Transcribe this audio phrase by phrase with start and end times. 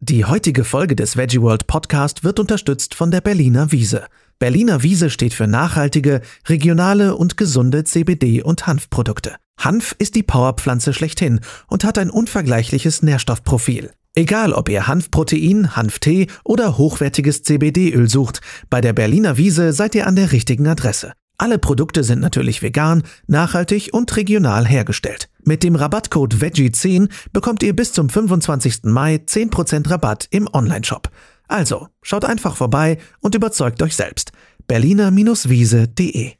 [0.00, 4.06] Die heutige Folge des Veggie World Podcast wird unterstützt von der Berliner Wiese.
[4.38, 9.34] Berliner Wiese steht für nachhaltige, regionale und gesunde CBD- und Hanfprodukte.
[9.58, 13.90] Hanf ist die Powerpflanze schlechthin und hat ein unvergleichliches Nährstoffprofil.
[14.14, 18.40] Egal, ob ihr Hanfprotein, Hanftee oder hochwertiges CBD-Öl sucht,
[18.70, 21.12] bei der Berliner Wiese seid ihr an der richtigen Adresse.
[21.38, 25.28] Alle Produkte sind natürlich vegan, nachhaltig und regional hergestellt.
[25.48, 28.80] Mit dem Rabattcode VEGGIE10 bekommt ihr bis zum 25.
[28.82, 31.08] Mai 10% Rabatt im Onlineshop.
[31.46, 34.32] Also, schaut einfach vorbei und überzeugt euch selbst.
[34.66, 36.32] berliner-wiese.de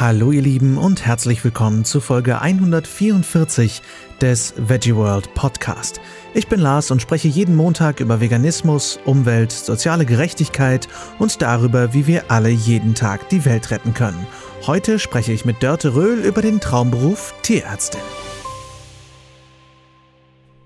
[0.00, 3.80] Hallo ihr Lieben und herzlich willkommen zu Folge 144
[4.20, 6.00] des Veggie World Podcast.
[6.34, 10.88] Ich bin Lars und spreche jeden Montag über Veganismus, Umwelt, soziale Gerechtigkeit
[11.20, 14.26] und darüber, wie wir alle jeden Tag die Welt retten können.
[14.66, 18.00] Heute spreche ich mit Dörte Röhl über den Traumberuf Tierärztin.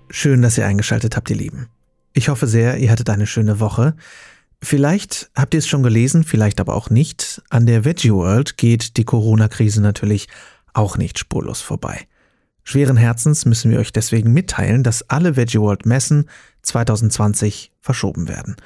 [0.09, 1.67] Schön, dass ihr eingeschaltet habt, ihr Lieben.
[2.13, 3.93] Ich hoffe sehr, ihr hattet eine schöne Woche.
[4.61, 7.41] Vielleicht habt ihr es schon gelesen, vielleicht aber auch nicht.
[7.49, 10.27] An der Veggie World geht die Corona-Krise natürlich
[10.73, 12.07] auch nicht spurlos vorbei.
[12.63, 16.29] Schweren Herzens müssen wir euch deswegen mitteilen, dass alle Veggie World Messen
[16.61, 18.57] 2020 verschoben werden.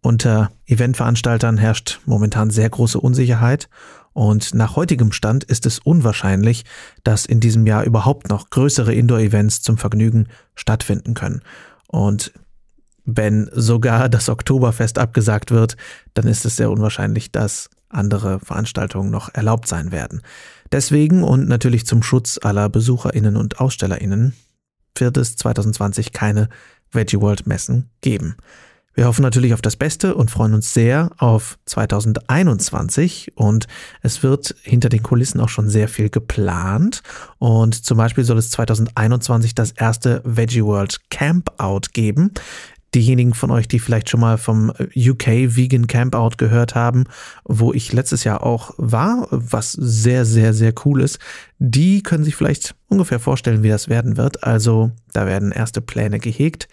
[0.00, 3.68] Unter Eventveranstaltern herrscht momentan sehr große Unsicherheit
[4.14, 6.64] und nach heutigem Stand ist es unwahrscheinlich,
[7.02, 11.42] dass in diesem Jahr überhaupt noch größere Indoor-Events zum Vergnügen stattfinden können.
[11.88, 12.32] Und
[13.04, 15.76] wenn sogar das Oktoberfest abgesagt wird,
[16.14, 20.22] dann ist es sehr unwahrscheinlich, dass andere Veranstaltungen noch erlaubt sein werden.
[20.72, 24.34] Deswegen und natürlich zum Schutz aller Besucherinnen und Ausstellerinnen
[24.96, 26.48] wird es 2020 keine
[26.90, 28.36] Veggie World Messen geben.
[28.96, 33.66] Wir hoffen natürlich auf das Beste und freuen uns sehr auf 2021 und
[34.02, 37.02] es wird hinter den Kulissen auch schon sehr viel geplant
[37.38, 42.30] und zum Beispiel soll es 2021 das erste Veggie World Camp Out geben
[42.94, 47.04] diejenigen von euch, die vielleicht schon mal vom UK Vegan Campout gehört haben,
[47.44, 51.18] wo ich letztes Jahr auch war, was sehr, sehr, sehr cool ist,
[51.58, 54.44] die können sich vielleicht ungefähr vorstellen, wie das werden wird.
[54.44, 56.68] Also da werden erste Pläne gehegt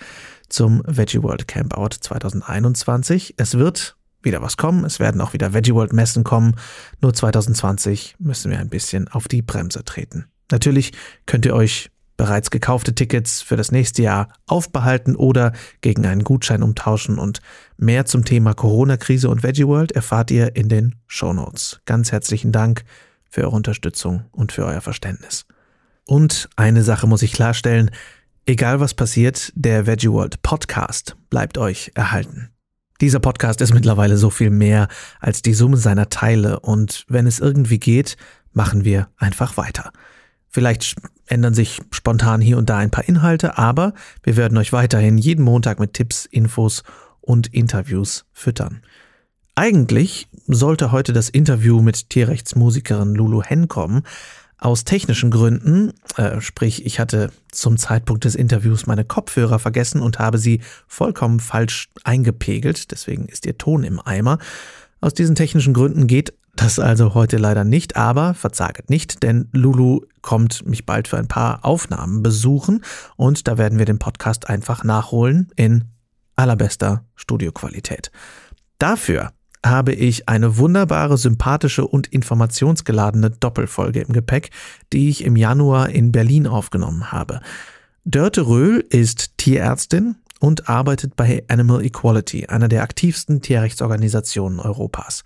[0.50, 3.36] zum Veggie World Campout 2021.
[3.38, 4.86] Es wird wieder was kommen.
[4.86, 6.56] Es werden auch wieder Veggie World Messen kommen.
[7.02, 10.26] Nur 2020 müssen wir ein bisschen auf die Bremse treten.
[10.52, 10.92] Natürlich
[11.26, 11.91] könnt ihr euch
[12.22, 17.18] bereits gekaufte Tickets für das nächste Jahr aufbehalten oder gegen einen Gutschein umtauschen.
[17.18, 17.42] Und
[17.78, 21.81] mehr zum Thema Corona-Krise und Veggie World erfahrt ihr in den Show Notes.
[21.86, 22.84] Ganz herzlichen Dank
[23.28, 25.48] für eure Unterstützung und für euer Verständnis.
[26.06, 27.90] Und eine Sache muss ich klarstellen.
[28.46, 32.52] Egal was passiert, der Veggie World Podcast bleibt euch erhalten.
[33.02, 34.90] Dieser Podcast ist mittlerweile so viel mehr
[35.20, 38.16] als die Summe seiner Teile und wenn es irgendwie geht,
[38.54, 39.92] machen wir einfach weiter.
[40.50, 40.98] Vielleicht
[41.31, 43.94] ändern sich spontan hier und da ein paar Inhalte, aber
[44.24, 46.84] wir werden euch weiterhin jeden Montag mit Tipps, Infos
[47.22, 48.81] und Interviews füttern.
[49.56, 54.03] Eigentlich sollte heute das Interview mit Tierrechtsmusikerin Lulu Hen kommen.
[54.58, 60.19] Aus technischen Gründen, äh, sprich ich hatte zum Zeitpunkt des Interviews meine Kopfhörer vergessen und
[60.19, 64.38] habe sie vollkommen falsch eingepegelt, deswegen ist ihr Ton im Eimer.
[65.00, 70.01] Aus diesen technischen Gründen geht das also heute leider nicht, aber verzaget nicht, denn Lulu
[70.22, 72.84] kommt mich bald für ein paar Aufnahmen besuchen
[73.16, 75.85] und da werden wir den Podcast einfach nachholen in
[76.35, 78.12] allerbester Studioqualität.
[78.78, 79.31] Dafür
[79.66, 84.50] habe ich eine wunderbare, sympathische und informationsgeladene Doppelfolge im Gepäck,
[84.91, 87.41] die ich im Januar in Berlin aufgenommen habe.
[88.03, 95.23] Dörte Röhl ist Tierärztin und arbeitet bei Animal Equality, einer der aktivsten Tierrechtsorganisationen Europas.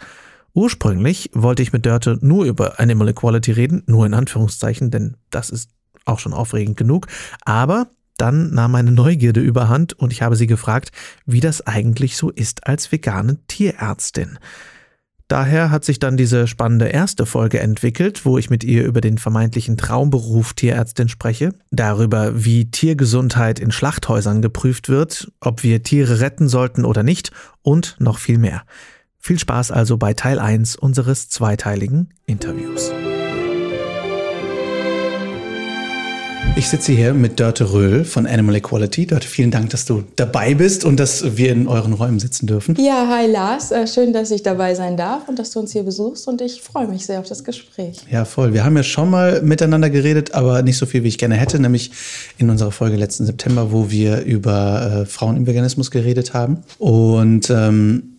[0.55, 5.49] Ursprünglich wollte ich mit Dörte nur über Animal Equality reden, nur in Anführungszeichen, denn das
[5.49, 5.69] ist
[6.05, 7.07] auch schon aufregend genug.
[7.43, 10.93] Aber dann nahm meine Neugierde überhand und ich habe sie gefragt,
[11.25, 14.39] wie das eigentlich so ist als vegane Tierärztin.
[15.27, 19.17] Daher hat sich dann diese spannende erste Folge entwickelt, wo ich mit ihr über den
[19.17, 26.47] vermeintlichen Traumberuf Tierärztin spreche, darüber, wie Tiergesundheit in Schlachthäusern geprüft wird, ob wir Tiere retten
[26.47, 27.31] sollten oder nicht
[27.61, 28.63] und noch viel mehr.
[29.25, 32.91] Viel Spaß also bei Teil 1 unseres zweiteiligen Interviews.
[36.55, 39.07] Ich sitze hier mit Dörte Röhl von Animal Equality.
[39.07, 42.75] Dörte, vielen Dank, dass du dabei bist und dass wir in euren Räumen sitzen dürfen.
[42.77, 43.71] Ja, hi Lars.
[43.71, 46.61] Äh, schön, dass ich dabei sein darf und dass du uns hier besuchst und ich
[46.61, 48.01] freue mich sehr auf das Gespräch.
[48.11, 48.53] Ja, voll.
[48.53, 51.59] Wir haben ja schon mal miteinander geredet, aber nicht so viel, wie ich gerne hätte,
[51.59, 51.89] nämlich
[52.37, 56.59] in unserer Folge letzten September, wo wir über äh, Frauen im Veganismus geredet haben.
[56.77, 58.14] Und ähm,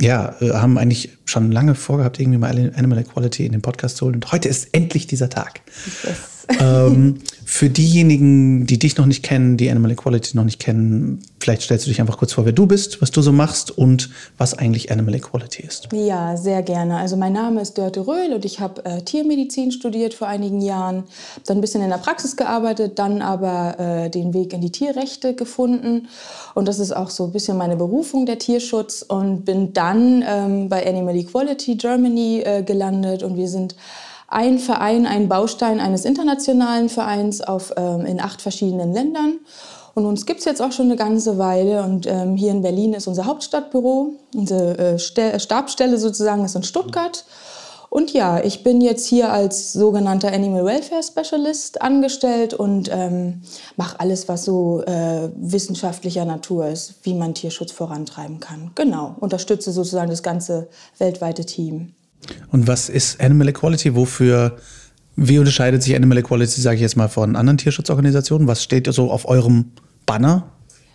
[0.00, 4.06] ja, äh, haben eigentlich schon lange vorgehabt, irgendwie mal Animal Equality in den Podcast zu
[4.06, 4.16] holen.
[4.16, 5.60] Und heute ist endlich dieser Tag.
[6.02, 11.20] Das Ähm, für diejenigen, die dich noch nicht kennen, die Animal Equality noch nicht kennen,
[11.48, 14.10] vielleicht stellst du dich einfach kurz vor, wer du bist, was du so machst und
[14.36, 15.88] was eigentlich Animal Equality ist.
[15.94, 16.98] Ja, sehr gerne.
[16.98, 21.04] Also mein Name ist Dörte Röhl und ich habe äh, Tiermedizin studiert vor einigen Jahren,
[21.46, 25.34] dann ein bisschen in der Praxis gearbeitet, dann aber äh, den Weg in die Tierrechte
[25.34, 26.08] gefunden
[26.54, 30.68] und das ist auch so ein bisschen meine Berufung, der Tierschutz und bin dann ähm,
[30.68, 33.74] bei Animal Equality Germany äh, gelandet und wir sind
[34.28, 39.38] ein Verein, ein Baustein eines internationalen Vereins auf, ähm, in acht verschiedenen Ländern.
[39.98, 41.82] Und uns gibt es jetzt auch schon eine ganze Weile.
[41.82, 44.12] Und ähm, hier in Berlin ist unser Hauptstadtbüro.
[44.32, 44.98] Unsere äh,
[45.40, 47.24] Stabsstelle sozusagen ist in Stuttgart.
[47.90, 53.42] Und ja, ich bin jetzt hier als sogenannter Animal Welfare Specialist angestellt und ähm,
[53.76, 58.70] mache alles, was so äh, wissenschaftlicher Natur ist, wie man Tierschutz vorantreiben kann.
[58.76, 60.68] Genau, unterstütze sozusagen das ganze
[60.98, 61.94] weltweite Team.
[62.52, 63.96] Und was ist Animal Equality?
[63.96, 64.58] Wofür,
[65.16, 68.46] wie unterscheidet sich Animal Equality, sage ich jetzt mal, von anderen Tierschutzorganisationen?
[68.46, 69.72] Was steht so auf eurem
[70.08, 70.50] Banner?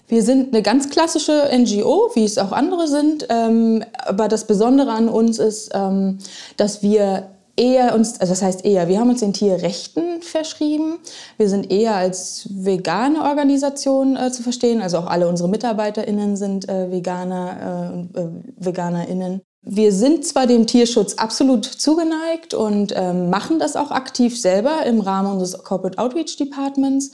[0.08, 3.28] Wir sind eine ganz klassische NGO, wie es auch andere sind.
[3.30, 6.18] Ähm, aber das Besondere an uns ist, ähm,
[6.58, 10.98] dass wir eher uns, also das heißt eher, wir haben uns den Tierrechten verschrieben.
[11.38, 14.82] Wir sind eher als vegane Organisation äh, zu verstehen.
[14.82, 18.28] Also auch alle unsere MitarbeiterInnen sind äh, Veganer äh, äh
[18.58, 19.42] VeganerInnen.
[19.66, 25.00] Wir sind zwar dem Tierschutz absolut zugeneigt und ähm, machen das auch aktiv selber im
[25.00, 27.12] Rahmen unseres Corporate Outreach Departments.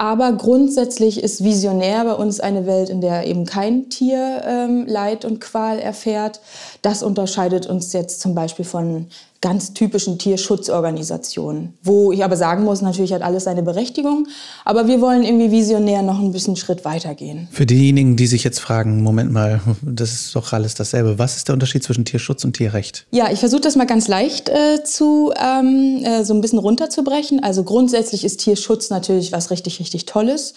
[0.00, 5.26] Aber grundsätzlich ist visionär bei uns eine Welt, in der eben kein Tier ähm, Leid
[5.26, 6.40] und Qual erfährt.
[6.80, 9.08] Das unterscheidet uns jetzt zum Beispiel von
[9.40, 14.26] ganz typischen Tierschutzorganisationen, wo ich aber sagen muss, natürlich hat alles seine Berechtigung,
[14.66, 17.48] aber wir wollen irgendwie visionär noch ein bisschen Schritt weitergehen.
[17.50, 21.18] Für diejenigen, die sich jetzt fragen, Moment mal, das ist doch alles dasselbe.
[21.18, 23.06] Was ist der Unterschied zwischen Tierschutz und Tierrecht?
[23.12, 27.42] Ja, ich versuche das mal ganz leicht äh, zu ähm, äh, so ein bisschen runterzubrechen.
[27.42, 30.52] Also grundsätzlich ist Tierschutz natürlich was richtig, richtig Tolles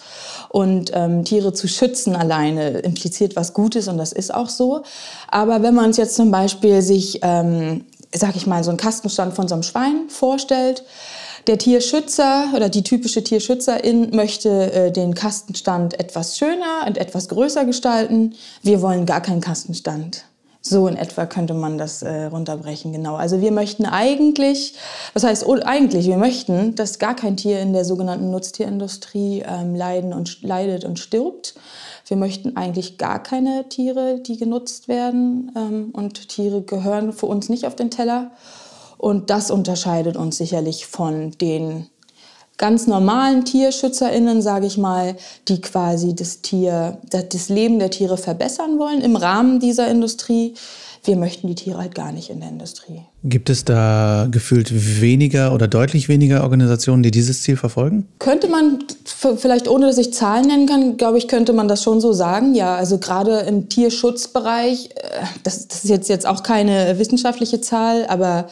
[0.50, 4.82] und ähm, Tiere zu schützen alleine impliziert was Gutes und das ist auch so.
[5.28, 9.34] Aber wenn man uns jetzt zum Beispiel sich ähm, sag ich mal, so einen Kastenstand
[9.34, 10.84] von so einem Schwein vorstellt.
[11.46, 17.66] Der Tierschützer oder die typische Tierschützerin möchte äh, den Kastenstand etwas schöner und etwas größer
[17.66, 18.34] gestalten.
[18.62, 20.24] Wir wollen gar keinen Kastenstand.
[20.66, 23.16] So in etwa könnte man das äh, runterbrechen, genau.
[23.16, 24.72] Also wir möchten eigentlich,
[25.12, 30.14] was heißt eigentlich, wir möchten, dass gar kein Tier in der sogenannten Nutztierindustrie ähm, leiden
[30.14, 31.54] und, leidet und stirbt.
[32.06, 35.52] Wir möchten eigentlich gar keine Tiere, die genutzt werden.
[35.54, 38.30] Ähm, und Tiere gehören für uns nicht auf den Teller.
[38.96, 41.88] Und das unterscheidet uns sicherlich von den
[42.56, 45.16] ganz normalen TierschützerInnen, sage ich mal,
[45.48, 50.54] die quasi das Tier, das Leben der Tiere verbessern wollen im Rahmen dieser Industrie
[51.06, 53.02] wir möchten die Tiere halt gar nicht in der Industrie.
[53.22, 58.08] Gibt es da gefühlt weniger oder deutlich weniger Organisationen, die dieses Ziel verfolgen?
[58.18, 62.00] Könnte man, vielleicht ohne dass ich Zahlen nennen kann, glaube ich, könnte man das schon
[62.00, 62.54] so sagen.
[62.54, 68.06] Ja, also gerade im Tierschutzbereich, äh, das, das ist jetzt, jetzt auch keine wissenschaftliche Zahl,
[68.06, 68.46] aber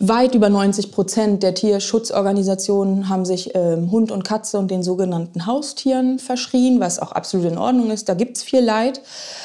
[0.00, 5.46] Weit über 90 Prozent der Tierschutzorganisationen haben sich äh, Hund und Katze und den sogenannten
[5.46, 8.08] Haustieren verschrien, was auch absolut in Ordnung ist.
[8.08, 9.00] Da gibt es viel Leid.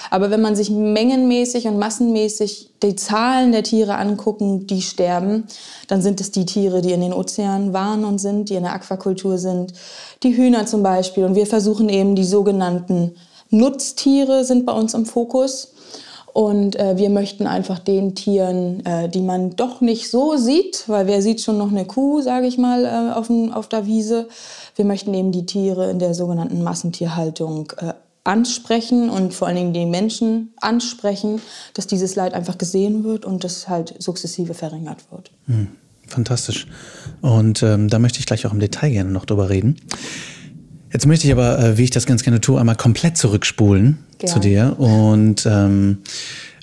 [0.09, 5.45] Aber wenn man sich mengenmäßig und massenmäßig die Zahlen der Tiere angucken, die sterben,
[5.87, 8.73] dann sind es die Tiere, die in den Ozeanen waren und sind, die in der
[8.73, 9.73] Aquakultur sind,
[10.23, 11.25] die Hühner zum Beispiel.
[11.25, 13.15] Und wir versuchen eben die sogenannten
[13.51, 15.73] Nutztiere sind bei uns im Fokus.
[16.33, 21.07] Und äh, wir möchten einfach den Tieren, äh, die man doch nicht so sieht, weil
[21.07, 24.27] wer sieht schon noch eine Kuh, sage ich mal, äh, auf, auf der Wiese.
[24.75, 27.93] Wir möchten eben die Tiere in der sogenannten Massentierhaltung äh,
[28.23, 31.41] ansprechen und vor allen Dingen die Menschen ansprechen,
[31.73, 35.31] dass dieses Leid einfach gesehen wird und das halt sukzessive verringert wird.
[35.47, 35.67] Hm,
[36.07, 36.67] fantastisch.
[37.21, 39.77] Und ähm, da möchte ich gleich auch im Detail gerne noch drüber reden.
[40.91, 44.33] Jetzt möchte ich aber, äh, wie ich das ganz gerne tue, einmal komplett zurückspulen gerne.
[44.33, 45.99] zu dir und ähm,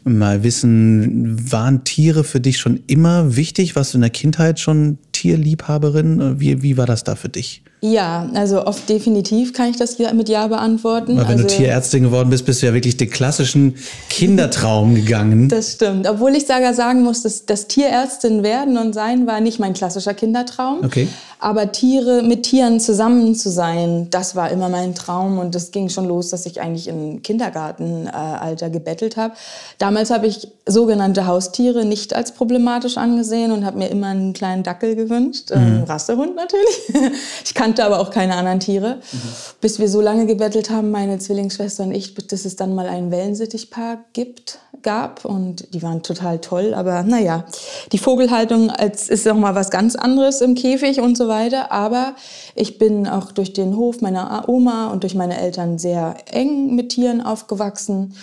[0.04, 3.76] mal wissen, waren Tiere für dich schon immer wichtig?
[3.76, 6.40] Warst du in der Kindheit schon Tierliebhaberin?
[6.40, 7.62] Wie, wie war das da für dich?
[7.83, 11.16] Ja, also oft definitiv kann ich das mit Ja beantworten.
[11.16, 13.75] Weil wenn also, du Tierärztin geworden bist, bist du ja wirklich den klassischen
[14.09, 15.49] Kindertraum gegangen.
[15.56, 16.09] Das stimmt.
[16.09, 20.12] Obwohl ich sogar sagen muss, dass das Tierärztin werden und sein war nicht mein klassischer
[20.12, 20.85] Kindertraum.
[20.85, 21.09] Okay.
[21.38, 25.38] Aber Tiere, mit Tieren zusammen zu sein, das war immer mein Traum.
[25.38, 29.35] Und das ging schon los, dass ich eigentlich im Kindergartenalter gebettelt habe.
[29.78, 34.62] Damals habe ich sogenannte Haustiere nicht als problematisch angesehen und habe mir immer einen kleinen
[34.62, 35.50] Dackel gewünscht.
[35.50, 35.56] Mhm.
[35.56, 37.12] Einen Rassehund natürlich.
[37.45, 39.01] ich kannte aber auch keine anderen Tiere.
[39.11, 39.19] Mhm.
[39.61, 43.11] Bis wir so lange gebettelt haben, meine Zwillingsschwester und ich, dass es dann mal einen
[43.11, 46.75] Wellensittichpark gibt, gab und die waren total toll.
[46.75, 47.45] Aber naja,
[47.91, 51.73] die Vogelhaltung als, ist noch mal was ganz anderes im Käfig und so weiter.
[51.73, 52.15] Aber
[52.55, 56.91] ich bin auch durch den Hof meiner Oma und durch meine Eltern sehr eng mit
[56.91, 58.15] Tieren aufgewachsen,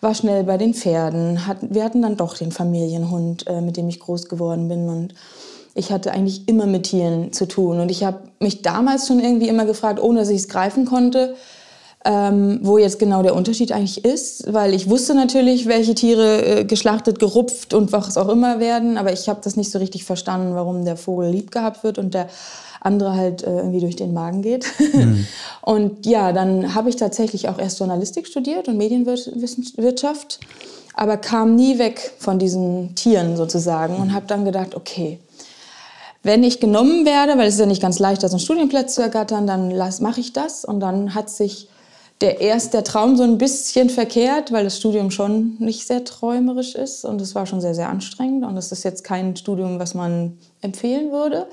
[0.00, 1.40] war schnell bei den Pferden.
[1.62, 5.14] Wir hatten dann doch den Familienhund, äh, mit dem ich groß geworden bin und
[5.74, 7.80] ich hatte eigentlich immer mit Tieren zu tun.
[7.80, 11.34] Und ich habe mich damals schon irgendwie immer gefragt, ohne dass ich es greifen konnte,
[12.04, 14.52] ähm, wo jetzt genau der Unterschied eigentlich ist.
[14.52, 18.98] Weil ich wusste natürlich, welche Tiere äh, geschlachtet, gerupft und was auch immer werden.
[18.98, 22.12] Aber ich habe das nicht so richtig verstanden, warum der Vogel lieb gehabt wird und
[22.12, 22.28] der
[22.84, 24.66] andere halt äh, irgendwie durch den Magen geht.
[24.92, 25.26] Mhm.
[25.62, 30.40] Und ja, dann habe ich tatsächlich auch erst Journalistik studiert und Medienwirtschaft,
[30.94, 35.20] aber kam nie weg von diesen Tieren sozusagen und habe dann gedacht, okay,
[36.22, 39.02] wenn ich genommen werde, weil es ist ja nicht ganz leicht, da einen Studienplatz zu
[39.02, 40.64] ergattern, dann mache ich das.
[40.64, 41.68] Und dann hat sich
[42.20, 46.76] der erst der Traum so ein bisschen verkehrt, weil das Studium schon nicht sehr träumerisch
[46.76, 48.44] ist und es war schon sehr, sehr anstrengend.
[48.44, 51.48] Und es ist jetzt kein Studium, was man empfehlen würde.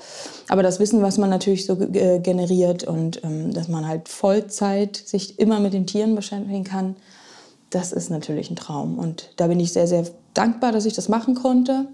[0.48, 5.40] Aber das Wissen, was man natürlich so generiert und ähm, dass man halt Vollzeit sich
[5.40, 6.94] immer mit den Tieren beschäftigen kann,
[7.70, 9.00] das ist natürlich ein Traum.
[9.00, 11.88] Und da bin ich sehr, sehr dankbar, dass ich das machen konnte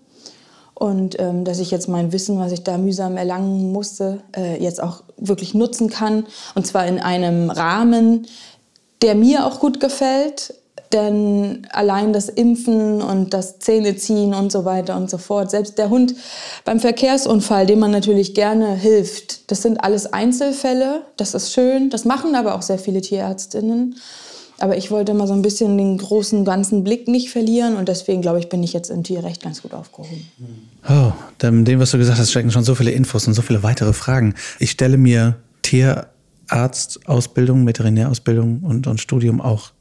[0.78, 4.82] und ähm, dass ich jetzt mein Wissen, was ich da mühsam erlangen musste, äh, jetzt
[4.82, 6.26] auch wirklich nutzen kann.
[6.54, 8.26] Und zwar in einem Rahmen,
[9.00, 10.54] der mir auch gut gefällt.
[10.92, 15.90] Denn allein das Impfen und das Zähneziehen und so weiter und so fort, selbst der
[15.90, 16.14] Hund
[16.64, 22.04] beim Verkehrsunfall, dem man natürlich gerne hilft, das sind alles Einzelfälle, das ist schön, das
[22.04, 23.96] machen aber auch sehr viele Tierärztinnen.
[24.58, 28.22] Aber ich wollte mal so ein bisschen den großen, ganzen Blick nicht verlieren und deswegen,
[28.22, 30.26] glaube ich, bin ich jetzt im Tierrecht ganz gut aufgehoben.
[30.88, 33.92] Oh, dem, was du gesagt hast, stecken schon so viele Infos und so viele weitere
[33.92, 34.34] Fragen.
[34.58, 39.72] Ich stelle mir Tierarztausbildung, Veterinärausbildung und, und Studium auch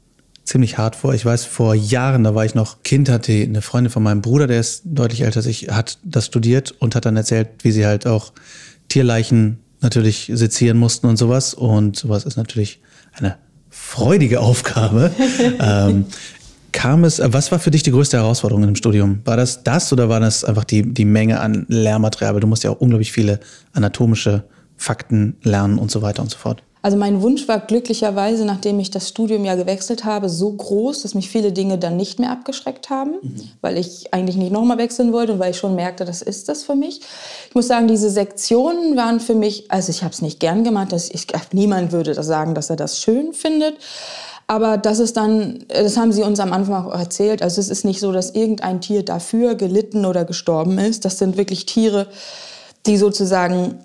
[0.44, 1.14] ziemlich hart vor.
[1.14, 4.46] Ich weiß, vor Jahren, da war ich noch Kind, hatte eine Freundin von meinem Bruder,
[4.46, 7.86] der ist deutlich älter als ich, hat das studiert und hat dann erzählt, wie sie
[7.86, 8.32] halt auch
[8.88, 11.54] Tierleichen natürlich sezieren mussten und sowas.
[11.54, 12.80] Und sowas ist natürlich
[13.12, 13.36] eine
[13.70, 15.10] freudige Aufgabe.
[15.60, 16.06] ähm,
[16.72, 19.20] kam es, äh, was war für dich die größte Herausforderung im Studium?
[19.24, 22.38] War das das oder war das einfach die, die Menge an Lehrmaterial?
[22.40, 23.40] Du musst ja auch unglaublich viele
[23.72, 24.44] anatomische
[24.76, 26.62] Fakten lernen und so weiter und so fort.
[26.86, 31.16] Also mein Wunsch war glücklicherweise, nachdem ich das Studium ja gewechselt habe, so groß, dass
[31.16, 33.42] mich viele Dinge dann nicht mehr abgeschreckt haben, mhm.
[33.60, 36.62] weil ich eigentlich nicht nochmal wechseln wollte und weil ich schon merkte, das ist das
[36.62, 37.00] für mich.
[37.48, 40.92] Ich muss sagen, diese Sektionen waren für mich, also ich habe es nicht gern gemacht,
[40.92, 43.74] dass ich, niemand würde das sagen, dass er das schön findet.
[44.46, 47.84] Aber das ist dann, das haben sie uns am Anfang auch erzählt, also es ist
[47.84, 51.04] nicht so, dass irgendein Tier dafür gelitten oder gestorben ist.
[51.04, 52.06] Das sind wirklich Tiere,
[52.86, 53.80] die sozusagen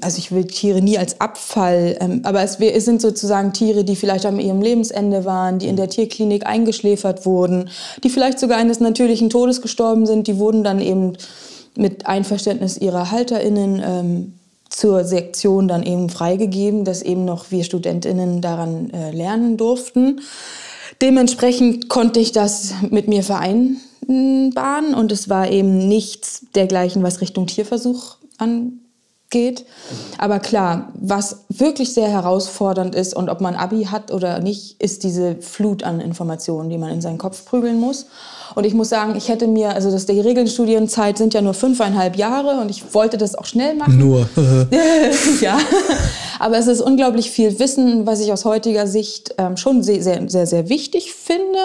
[0.00, 3.96] also ich will Tiere nie als Abfall, ähm, aber es, es, sind sozusagen Tiere, die
[3.96, 7.70] vielleicht am ihrem Lebensende waren, die in der Tierklinik eingeschläfert wurden,
[8.04, 11.14] die vielleicht sogar eines natürlichen Todes gestorben sind, die wurden dann eben
[11.76, 14.32] mit Einverständnis ihrer HalterInnen ähm,
[14.68, 20.20] zur Sektion dann eben freigegeben, dass eben noch wir StudentInnen daran äh, lernen durften.
[21.02, 27.46] Dementsprechend konnte ich das mit mir vereinbaren und es war eben nichts dergleichen, was Richtung
[27.46, 28.80] Tierversuch an
[29.30, 29.66] geht.
[30.18, 35.02] Aber klar, was wirklich sehr herausfordernd ist und ob man Abi hat oder nicht, ist
[35.02, 38.06] diese Flut an Informationen, die man in seinen Kopf prügeln muss.
[38.54, 42.16] Und ich muss sagen, ich hätte mir, also das, die Regelstudienzeit sind ja nur fünfeinhalb
[42.16, 43.98] Jahre und ich wollte das auch schnell machen.
[43.98, 44.28] Nur.
[45.40, 45.58] ja.
[46.38, 50.28] Aber es ist unglaublich viel Wissen, was ich aus heutiger Sicht ähm, schon sehr, sehr,
[50.28, 51.58] sehr, sehr wichtig finde.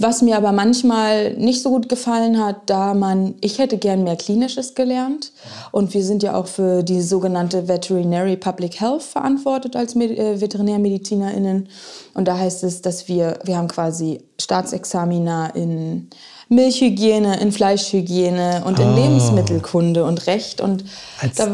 [0.00, 4.16] Was mir aber manchmal nicht so gut gefallen hat, da man, ich hätte gern mehr
[4.16, 5.30] Klinisches gelernt.
[5.72, 11.68] Und wir sind ja auch für die sogenannte Veterinary Public Health verantwortet als äh, VeterinärmedizinerInnen.
[12.14, 16.08] Und da heißt es, dass wir, wir haben quasi Staatsexamina in
[16.52, 18.96] Milchhygiene, in Fleischhygiene und in oh.
[18.96, 20.60] Lebensmittelkunde und Recht.
[20.60, 20.84] Und
[21.20, 21.46] Als da,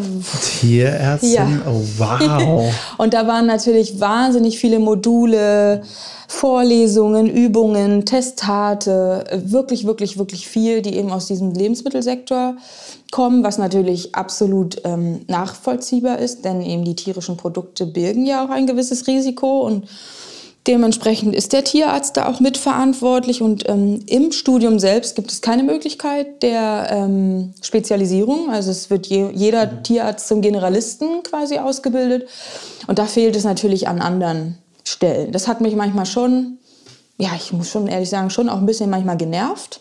[0.60, 1.32] Tierärztin?
[1.32, 1.46] Ja.
[1.66, 2.74] Oh, wow.
[2.96, 5.82] und da waren natürlich wahnsinnig viele Module,
[6.28, 12.56] Vorlesungen, Übungen, Testate, wirklich, wirklich, wirklich viel, die eben aus diesem Lebensmittelsektor
[13.10, 18.50] kommen, was natürlich absolut ähm, nachvollziehbar ist, denn eben die tierischen Produkte birgen ja auch
[18.50, 19.84] ein gewisses Risiko und
[20.66, 25.62] Dementsprechend ist der Tierarzt da auch mitverantwortlich und ähm, im Studium selbst gibt es keine
[25.62, 28.50] Möglichkeit der ähm, Spezialisierung.
[28.50, 29.82] Also es wird je, jeder mhm.
[29.84, 32.28] Tierarzt zum Generalisten quasi ausgebildet
[32.88, 35.30] und da fehlt es natürlich an anderen Stellen.
[35.30, 36.58] Das hat mich manchmal schon
[37.18, 39.80] ja, ich muss schon ehrlich sagen, schon auch ein bisschen manchmal genervt.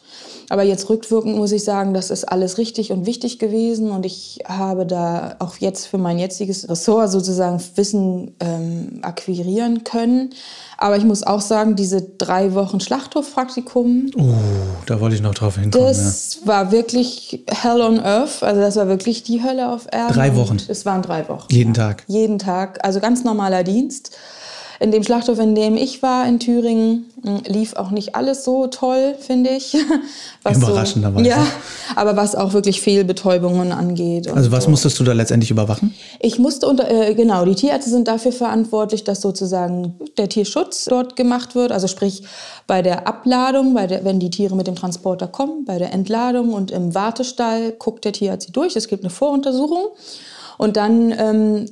[0.49, 4.39] Aber jetzt rückwirkend muss ich sagen, das ist alles richtig und wichtig gewesen und ich
[4.47, 10.29] habe da auch jetzt für mein jetziges Ressort sozusagen Wissen ähm, akquirieren können.
[10.77, 14.11] Aber ich muss auch sagen, diese drei Wochen Schlachthofpraktikum.
[14.17, 14.33] Oh,
[14.85, 15.87] da wollte ich noch drauf hinkommen.
[15.87, 16.47] Das ja.
[16.47, 18.43] war wirklich Hell on Earth.
[18.43, 20.13] Also das war wirklich die Hölle auf Erden.
[20.13, 20.57] Drei Wochen.
[20.67, 21.47] Es waren drei Wochen.
[21.51, 21.87] Jeden ja.
[21.87, 22.03] Tag.
[22.07, 22.79] Jeden Tag.
[22.83, 24.11] Also ganz normaler Dienst.
[24.79, 28.67] In dem Schlachthof, in dem ich war in Thüringen, hm, lief auch nicht alles so
[28.67, 29.75] toll, finde ich.
[30.43, 31.23] Was Überraschenderweise.
[31.23, 31.45] So, ja,
[31.95, 34.27] aber was auch wirklich Fehlbetäubungen angeht.
[34.27, 34.69] Also was so.
[34.69, 35.95] musstest du da letztendlich überwachen?
[36.19, 41.15] Ich musste unter, äh, genau, die Tierärzte sind dafür verantwortlich, dass sozusagen der Tierschutz dort
[41.15, 41.71] gemacht wird.
[41.71, 42.23] Also sprich
[42.67, 46.53] bei der Abladung, bei der, wenn die Tiere mit dem Transporter kommen, bei der Entladung
[46.53, 48.75] und im Wartestall guckt der Tierarzt sie durch.
[48.75, 49.87] Es gibt eine Voruntersuchung.
[50.57, 51.65] Und dann ähm,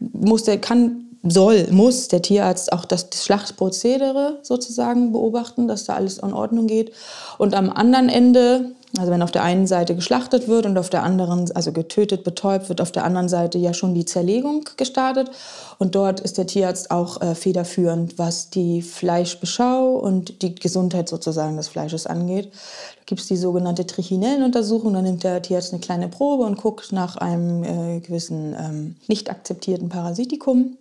[0.00, 6.18] muss der, kann soll, muss der Tierarzt auch das, Schlachtprozedere sozusagen beobachten, dass da alles
[6.18, 6.92] in Ordnung geht.
[7.38, 11.02] Und am anderen Ende, also wenn auf der einen Seite geschlachtet wird und auf der
[11.02, 15.30] anderen, also getötet, betäubt, wird auf der anderen Seite ja schon die Zerlegung gestartet.
[15.78, 21.56] Und dort ist der Tierarzt auch äh, federführend, was die Fleischbeschau und die Gesundheit sozusagen
[21.56, 22.50] des Fleisches angeht.
[22.52, 24.92] Da gibt es die sogenannte Trichinellenuntersuchung.
[24.92, 29.30] Da nimmt der Tierarzt eine kleine Probe und guckt nach einem äh, gewissen ähm, nicht
[29.30, 30.76] akzeptierten Parasitikum.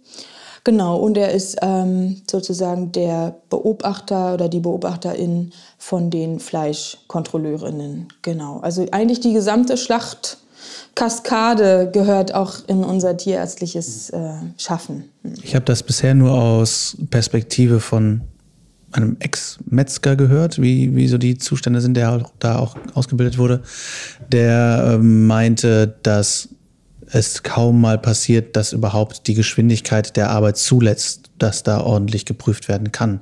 [0.65, 8.07] Genau, und er ist ähm, sozusagen der Beobachter oder die Beobachterin von den Fleischkontrolleurinnen.
[8.21, 15.09] Genau, also eigentlich die gesamte Schlachtkaskade gehört auch in unser tierärztliches äh, Schaffen.
[15.41, 18.21] Ich habe das bisher nur aus Perspektive von
[18.93, 23.63] einem Ex-Metzger gehört, wie, wie so die Zustände sind, der da auch ausgebildet wurde.
[24.31, 26.47] Der äh, meinte, dass
[27.13, 32.67] es kaum mal passiert, dass überhaupt die Geschwindigkeit der Arbeit zulässt, dass da ordentlich geprüft
[32.67, 33.21] werden kann.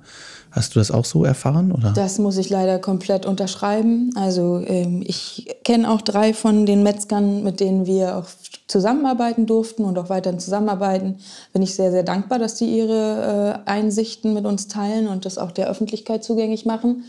[0.51, 1.71] Hast du das auch so erfahren?
[1.71, 1.91] Oder?
[1.93, 4.12] Das muss ich leider komplett unterschreiben.
[4.15, 8.25] Also ähm, ich kenne auch drei von den Metzgern, mit denen wir auch
[8.67, 11.19] zusammenarbeiten durften und auch weiterhin zusammenarbeiten.
[11.53, 15.38] Bin ich sehr, sehr dankbar, dass die ihre äh, Einsichten mit uns teilen und das
[15.38, 17.05] auch der Öffentlichkeit zugänglich machen.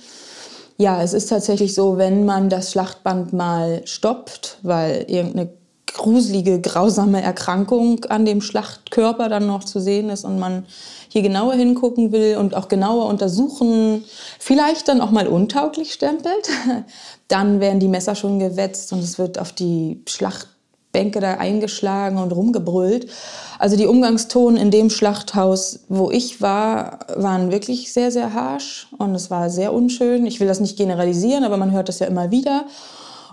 [0.79, 5.51] Ja, es ist tatsächlich so, wenn man das Schlachtband mal stoppt, weil irgendeine
[5.95, 10.65] gruselige, grausame Erkrankung an dem Schlachtkörper dann noch zu sehen ist und man
[11.09, 14.05] hier genauer hingucken will und auch genauer untersuchen,
[14.39, 16.49] vielleicht dann auch mal untauglich stempelt,
[17.29, 22.33] dann werden die Messer schon gewetzt und es wird auf die Schlachtbänke da eingeschlagen und
[22.33, 23.11] rumgebrüllt.
[23.59, 29.15] Also die Umgangston in dem Schlachthaus, wo ich war, waren wirklich sehr, sehr harsh und
[29.15, 30.27] es war sehr unschön.
[30.27, 32.65] Ich will das nicht generalisieren, aber man hört das ja immer wieder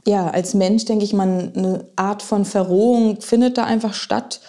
[0.06, 4.40] ja, als Mensch denke ich, man eine Art von Verrohung findet da einfach statt,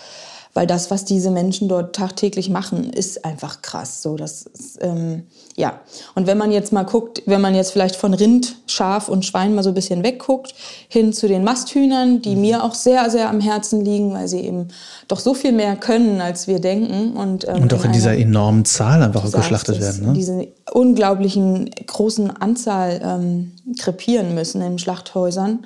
[0.52, 4.02] weil das, was diese Menschen dort tagtäglich machen, ist einfach krass.
[4.02, 5.22] So, das ist, ähm,
[5.56, 5.80] ja.
[6.16, 9.54] Und wenn man jetzt mal guckt, wenn man jetzt vielleicht von Rind, Schaf und Schwein
[9.54, 10.54] mal so ein bisschen wegguckt,
[10.88, 12.40] hin zu den Masthühnern, die mhm.
[12.40, 14.68] mir auch sehr, sehr am Herzen liegen, weil sie eben
[15.06, 17.16] doch so viel mehr können, als wir denken.
[17.16, 20.08] Und, ähm, und auch in, in dieser enormen Zahl einfach geschlachtet es, werden.
[20.08, 20.12] Ne?
[20.14, 25.60] Diese unglaublichen großen Anzahl ähm, krepieren müssen in Schlachthäusern.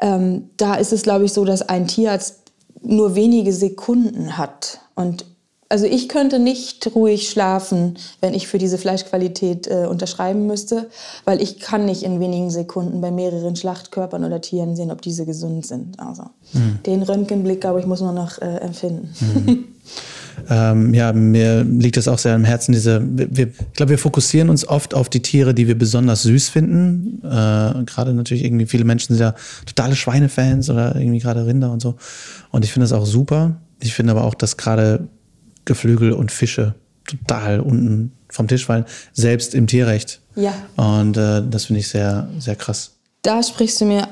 [0.00, 2.41] Ähm, da ist es, glaube ich, so, dass ein Tierarzt
[2.82, 4.80] nur wenige Sekunden hat.
[4.94, 5.24] Und
[5.72, 10.90] also ich könnte nicht ruhig schlafen, wenn ich für diese Fleischqualität äh, unterschreiben müsste,
[11.24, 15.24] weil ich kann nicht in wenigen Sekunden bei mehreren Schlachtkörpern oder Tieren sehen, ob diese
[15.24, 15.98] gesund sind.
[15.98, 16.80] Also mhm.
[16.84, 19.14] den Röntgenblick, glaube ich, muss man noch äh, empfinden.
[19.18, 19.64] Mhm.
[20.48, 24.50] ähm, ja, mir liegt es auch sehr am Herzen, diese, wir, ich glaube, wir fokussieren
[24.50, 27.20] uns oft auf die Tiere, die wir besonders süß finden.
[27.24, 29.34] Äh, gerade natürlich irgendwie viele Menschen sind ja
[29.66, 31.96] totale Schweinefans oder irgendwie gerade Rinder und so.
[32.50, 33.56] Und ich finde das auch super.
[33.80, 35.08] Ich finde aber auch, dass gerade
[35.64, 40.20] Geflügel und Fische total unten vom Tisch fallen, selbst im Tierrecht.
[40.34, 40.54] Ja.
[40.76, 42.92] Und äh, das finde ich sehr, sehr krass.
[43.22, 44.08] Da sprichst du mir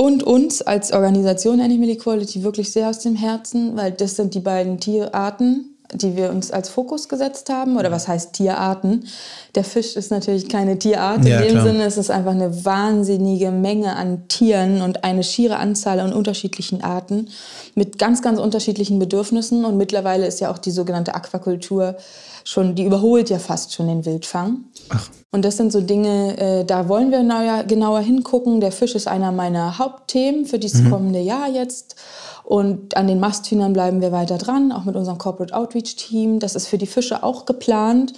[0.00, 4.40] und uns als Organisation Animal Equality wirklich sehr aus dem Herzen, weil das sind die
[4.40, 7.76] beiden Tierarten, die wir uns als Fokus gesetzt haben.
[7.76, 9.06] Oder was heißt Tierarten?
[9.54, 11.24] Der Fisch ist natürlich keine Tierart.
[11.24, 11.66] Ja, in dem klar.
[11.66, 16.82] Sinne ist es einfach eine wahnsinnige Menge an Tieren und eine schiere Anzahl an unterschiedlichen
[16.82, 17.28] Arten
[17.74, 19.64] mit ganz, ganz unterschiedlichen Bedürfnissen.
[19.64, 21.96] Und mittlerweile ist ja auch die sogenannte Aquakultur
[22.44, 24.64] schon, die überholt ja fast schon den Wildfang.
[24.88, 25.08] Ach.
[25.32, 28.60] Und das sind so Dinge, äh, da wollen wir genauer, genauer hingucken.
[28.60, 30.90] Der Fisch ist einer meiner Hauptthemen für dieses mhm.
[30.90, 31.96] kommende Jahr jetzt.
[32.50, 36.40] Und an den Masthühnern bleiben wir weiter dran, auch mit unserem Corporate Outreach Team.
[36.40, 38.12] Das ist für die Fische auch geplant.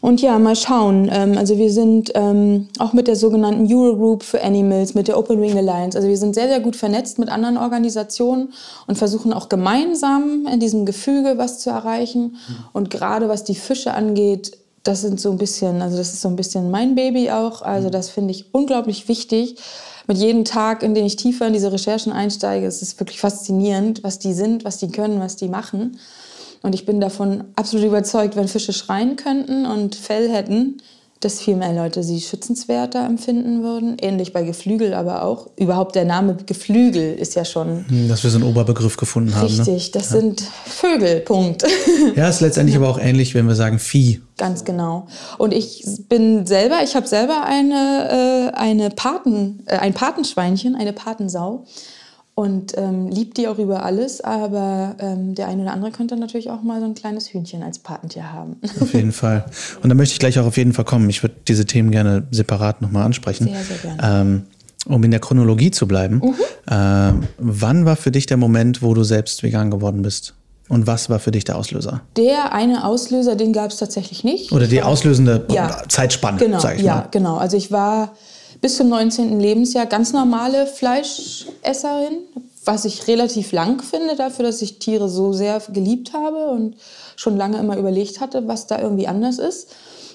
[0.00, 1.08] Und ja, mal schauen.
[1.12, 5.38] Ähm, also wir sind ähm, auch mit der sogenannten Eurogroup für Animals, mit der Open
[5.38, 5.96] Ring Alliance.
[5.96, 8.52] Also wir sind sehr, sehr gut vernetzt mit anderen Organisationen
[8.88, 12.38] und versuchen auch gemeinsam in diesem Gefüge was zu erreichen.
[12.72, 16.28] Und gerade was die Fische angeht, das sind so ein bisschen, also das ist so
[16.28, 17.62] ein bisschen mein Baby auch.
[17.62, 17.92] Also mhm.
[17.92, 19.58] das finde ich unglaublich wichtig.
[20.06, 24.02] Mit jedem Tag, in dem ich tiefer in diese Recherchen einsteige, ist es wirklich faszinierend,
[24.02, 25.98] was die sind, was die können, was die machen.
[26.62, 30.82] Und ich bin davon absolut überzeugt, wenn Fische schreien könnten und Fell hätten,
[31.20, 33.98] dass viel mehr Leute sie schützenswerter empfinden würden.
[34.00, 35.50] Ähnlich bei Geflügel aber auch.
[35.56, 37.84] Überhaupt der Name Geflügel ist ja schon.
[37.88, 39.52] Hm, dass wir so einen Oberbegriff gefunden haben.
[39.52, 39.58] Ne?
[39.58, 40.00] Richtig, ne?
[40.00, 40.20] das ja.
[40.20, 41.64] sind Vögel, Punkt.
[42.16, 42.80] Ja, ist letztendlich ja.
[42.80, 44.22] aber auch ähnlich, wenn wir sagen Vieh.
[44.38, 45.06] Ganz genau.
[45.38, 50.92] Und ich bin selber, ich habe selber eine, äh, eine Paten, äh, ein Patenschweinchen, eine
[50.92, 51.66] Patensau
[52.40, 54.22] und ähm, liebt die auch über alles.
[54.22, 57.78] Aber ähm, der eine oder andere könnte natürlich auch mal so ein kleines Hühnchen als
[57.78, 58.56] Patentier haben.
[58.80, 59.44] Auf jeden Fall.
[59.82, 61.10] Und da möchte ich gleich auch auf jeden Fall kommen.
[61.10, 63.46] Ich würde diese Themen gerne separat nochmal ansprechen.
[63.46, 63.98] Sehr, sehr gerne.
[64.02, 64.42] Ähm,
[64.86, 66.34] um in der Chronologie zu bleiben, mhm.
[66.66, 70.32] äh, wann war für dich der Moment, wo du selbst vegan geworden bist?
[70.70, 72.00] Und was war für dich der Auslöser?
[72.16, 74.50] Der eine Auslöser, den gab es tatsächlich nicht.
[74.52, 77.00] Oder die auslösende ja, Zeitspanne, genau, sage ich ja, mal.
[77.02, 77.36] Ja, genau.
[77.36, 78.14] Also ich war
[78.60, 79.40] bis zum 19.
[79.40, 82.18] Lebensjahr ganz normale Fleischesserin,
[82.64, 86.76] was ich relativ lang finde dafür, dass ich Tiere so sehr geliebt habe und
[87.16, 89.68] schon lange immer überlegt hatte, was da irgendwie anders ist.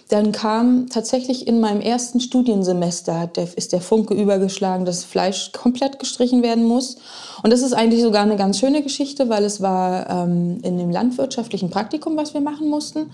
[0.10, 5.98] Dann kam tatsächlich in meinem ersten Studiensemester, der, ist der Funke übergeschlagen, dass Fleisch komplett
[5.98, 6.98] gestrichen werden muss.
[7.42, 10.92] Und das ist eigentlich sogar eine ganz schöne Geschichte, weil es war ähm, in dem
[10.92, 13.10] landwirtschaftlichen Praktikum, was wir machen mussten.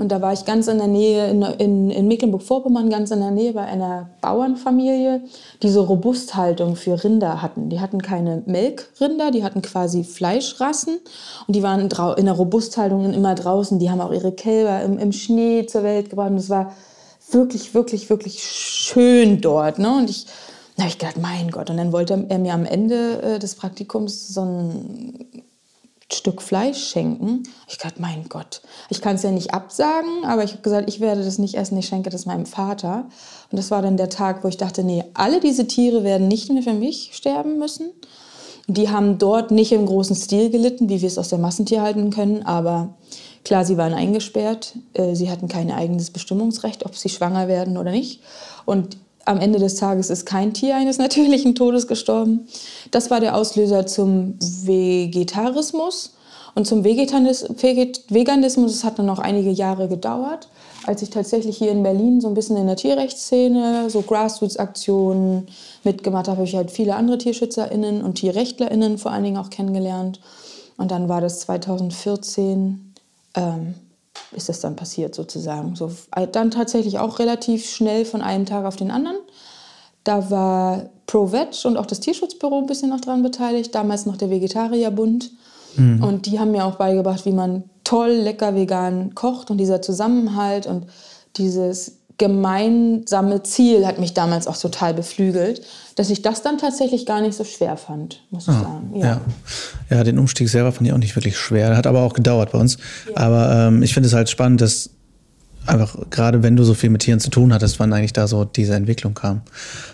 [0.00, 3.30] Und da war ich ganz in der Nähe, in, in, in Mecklenburg-Vorpommern, ganz in der
[3.30, 5.22] Nähe bei einer Bauernfamilie,
[5.62, 7.68] die so Robusthaltung für Rinder hatten.
[7.68, 10.98] Die hatten keine Melkrinder, die hatten quasi Fleischrassen
[11.46, 13.78] und die waren in der Robusthaltung immer draußen.
[13.78, 16.72] Die haben auch ihre Kälber im, im Schnee zur Welt gebracht und es war
[17.30, 19.78] wirklich, wirklich, wirklich schön dort.
[19.78, 19.94] Ne?
[19.94, 20.26] Und ich
[20.76, 21.68] da habe ich gedacht, mein Gott.
[21.68, 25.42] Und dann wollte er mir am Ende äh, des Praktikums so ein
[26.12, 27.44] Stück Fleisch schenken.
[27.68, 31.00] Ich dachte, mein Gott, ich kann es ja nicht absagen, aber ich habe gesagt, ich
[31.00, 33.06] werde das nicht essen, ich schenke das meinem Vater.
[33.50, 36.50] Und das war dann der Tag, wo ich dachte, nee, alle diese Tiere werden nicht
[36.52, 37.90] mehr für mich sterben müssen.
[38.66, 42.10] Die haben dort nicht im großen Stil gelitten, wie wir es aus der Massentier halten
[42.10, 42.94] können, aber
[43.44, 44.74] klar, sie waren eingesperrt.
[44.94, 48.20] Äh, sie hatten kein eigenes Bestimmungsrecht, ob sie schwanger werden oder nicht.
[48.66, 52.48] Und am Ende des Tages ist kein Tier eines natürlichen Todes gestorben.
[52.90, 56.14] Das war der Auslöser zum Vegetarismus.
[56.54, 60.48] Und zum Veganismus, das hat dann noch einige Jahre gedauert,
[60.84, 65.46] als ich tatsächlich hier in Berlin so ein bisschen in der Tierrechtsszene, so Grassroots-Aktionen
[65.84, 70.20] mitgemacht habe, habe ich halt viele andere TierschützerInnen und TierrechtlerInnen vor allen Dingen auch kennengelernt.
[70.76, 72.94] Und dann war das 2014,
[73.36, 73.74] ähm,
[74.32, 75.76] ist das dann passiert sozusagen.
[75.76, 79.16] So, äh, dann tatsächlich auch relativ schnell von einem Tag auf den anderen.
[80.04, 84.30] Da war ProVeg und auch das Tierschutzbüro ein bisschen noch dran beteiligt, damals noch der
[84.30, 85.30] Vegetarierbund.
[85.76, 86.02] Mhm.
[86.02, 90.66] Und die haben mir auch beigebracht, wie man toll, lecker vegan kocht und dieser Zusammenhalt
[90.66, 90.86] und
[91.36, 95.62] dieses gemeinsame Ziel hat mich damals auch total beflügelt,
[95.96, 98.92] dass ich das dann tatsächlich gar nicht so schwer fand, muss ich ah, sagen.
[98.94, 99.06] Ja.
[99.06, 99.20] ja.
[99.88, 100.04] Ja.
[100.04, 101.74] den Umstieg selber fand ich auch nicht wirklich schwer.
[101.74, 102.76] Hat aber auch gedauert bei uns.
[103.08, 103.16] Ja.
[103.16, 104.90] Aber ähm, ich finde es halt spannend, dass
[105.64, 108.44] einfach gerade wenn du so viel mit Tieren zu tun hattest, wann eigentlich da so
[108.44, 109.40] diese Entwicklung kam.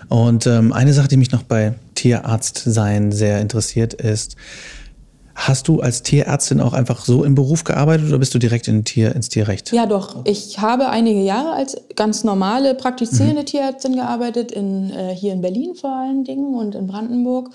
[0.09, 4.35] Und ähm, eine Sache, die mich noch bei Tierarzt sein sehr interessiert, ist,
[5.37, 8.85] Hast du als Tierärztin auch einfach so im Beruf gearbeitet oder bist du direkt in
[8.85, 9.71] Tier, ins Tierrecht?
[9.71, 10.25] Ja, doch.
[10.25, 13.47] Ich habe einige Jahre als ganz normale praktizierende mhm.
[13.47, 17.51] Tierärztin gearbeitet, in, äh, hier in Berlin vor allen Dingen und in Brandenburg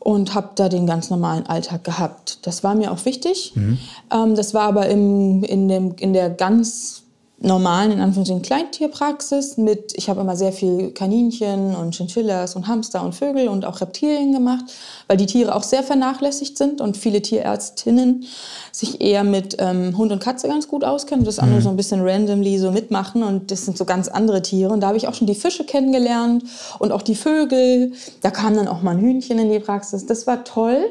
[0.00, 2.46] und habe da den ganz normalen Alltag gehabt.
[2.46, 3.52] Das war mir auch wichtig.
[3.54, 3.78] Mhm.
[4.12, 7.04] Ähm, das war aber im, in, dem, in der ganz
[7.40, 13.04] normalen, in Anführungszeichen, Kleintierpraxis mit, ich habe immer sehr viel Kaninchen und Chinchillas und Hamster
[13.04, 14.64] und Vögel und auch Reptilien gemacht,
[15.06, 18.24] weil die Tiere auch sehr vernachlässigt sind und viele Tierärztinnen
[18.72, 21.64] sich eher mit ähm, Hund und Katze ganz gut auskennen und das andere mhm.
[21.64, 24.88] so ein bisschen randomly so mitmachen und das sind so ganz andere Tiere und da
[24.88, 26.42] habe ich auch schon die Fische kennengelernt
[26.80, 30.26] und auch die Vögel, da kam dann auch mal ein Hühnchen in die Praxis, das
[30.26, 30.84] war toll.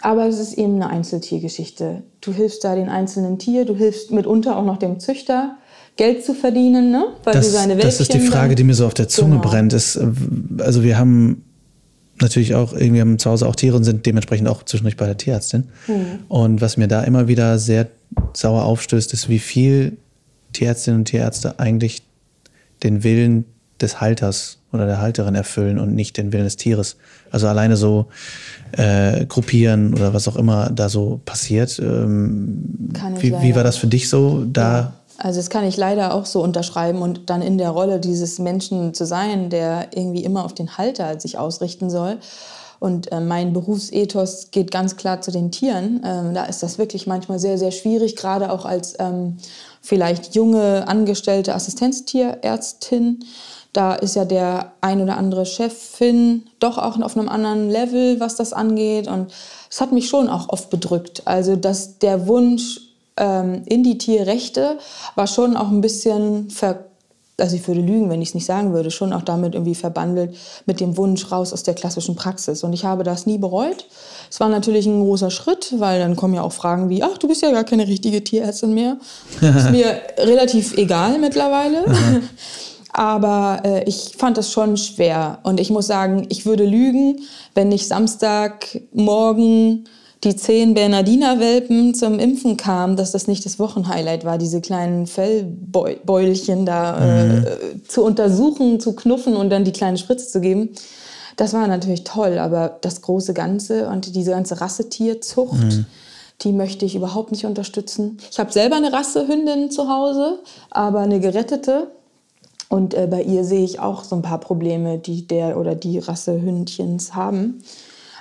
[0.00, 2.04] Aber es ist eben eine Einzeltiergeschichte.
[2.20, 5.56] Du hilfst da den einzelnen Tier, du hilfst mitunter auch noch dem Züchter
[5.98, 7.08] Geld zu verdienen, ne?
[7.24, 9.36] Weil das, du seine Wälbchen Das ist die Frage, die mir so auf der Zunge
[9.36, 9.50] genau.
[9.50, 9.72] brennt.
[9.74, 10.06] Ist, äh,
[10.60, 11.44] also wir haben
[12.20, 15.16] natürlich auch, irgendwie haben zu Hause auch Tiere und sind dementsprechend auch zwischendurch bei der
[15.16, 15.64] Tierärztin.
[15.88, 16.20] Mhm.
[16.28, 17.88] Und was mir da immer wieder sehr
[18.32, 19.98] sauer aufstößt, ist, wie viel
[20.52, 22.02] Tierärztinnen und Tierärzte eigentlich
[22.82, 23.44] den Willen
[23.80, 26.96] des Halters oder der Halterin erfüllen und nicht den Willen des Tieres.
[27.30, 28.06] Also alleine so
[28.72, 31.78] äh, gruppieren oder was auch immer da so passiert.
[31.78, 34.97] Ähm, wie, wie, war das für dich so, da ja.
[35.18, 38.94] Also das kann ich leider auch so unterschreiben und dann in der Rolle dieses Menschen
[38.94, 42.18] zu sein, der irgendwie immer auf den Halter sich ausrichten soll.
[42.80, 46.00] Und äh, mein Berufsethos geht ganz klar zu den Tieren.
[46.04, 49.38] Ähm, da ist das wirklich manchmal sehr, sehr schwierig, gerade auch als ähm,
[49.82, 53.24] vielleicht junge angestellte Assistenztierärztin.
[53.72, 58.36] Da ist ja der ein oder andere Chefin doch auch auf einem anderen Level, was
[58.36, 59.08] das angeht.
[59.08, 59.32] Und
[59.68, 61.22] es hat mich schon auch oft bedrückt.
[61.24, 62.87] Also, dass der Wunsch
[63.18, 64.78] ähm, in die Tierrechte
[65.14, 66.84] war schon auch ein bisschen ver
[67.40, 70.36] also ich würde lügen, wenn ich es nicht sagen würde, schon auch damit irgendwie verbandelt
[70.66, 72.64] mit dem Wunsch raus aus der klassischen Praxis.
[72.64, 73.86] Und ich habe das nie bereut.
[74.28, 77.28] Es war natürlich ein großer Schritt, weil dann kommen ja auch Fragen wie, ach, du
[77.28, 78.96] bist ja gar keine richtige Tierärztin mehr.
[79.40, 81.84] ist mir relativ egal mittlerweile.
[82.92, 85.38] Aber äh, ich fand das schon schwer.
[85.44, 87.20] Und ich muss sagen, ich würde lügen,
[87.54, 89.84] wenn ich Samstagmorgen
[90.24, 96.66] die zehn Bernardiner-Welpen zum Impfen kamen, dass das nicht das Wochenhighlight war, diese kleinen Fellbeulchen
[96.66, 97.44] da mhm.
[97.44, 100.70] äh, zu untersuchen, zu knuffen und dann die kleine Spritze zu geben.
[101.36, 105.86] Das war natürlich toll, aber das große Ganze und diese ganze Rassetierzucht, mhm.
[106.40, 108.18] die möchte ich überhaupt nicht unterstützen.
[108.28, 111.92] Ich habe selber eine Rassehündin zu Hause, aber eine gerettete.
[112.68, 116.00] Und äh, bei ihr sehe ich auch so ein paar Probleme, die der oder die
[116.00, 117.62] Rassehündchens haben.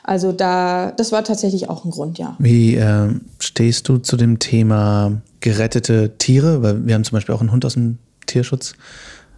[0.08, 2.38] Also da, das war tatsächlich auch ein Grund, ja.
[2.40, 6.64] Wie äh, stehst du zu dem Thema gerettete Tiere?
[6.64, 8.74] Weil wir haben zum Beispiel auch einen Hund aus dem Tierschutz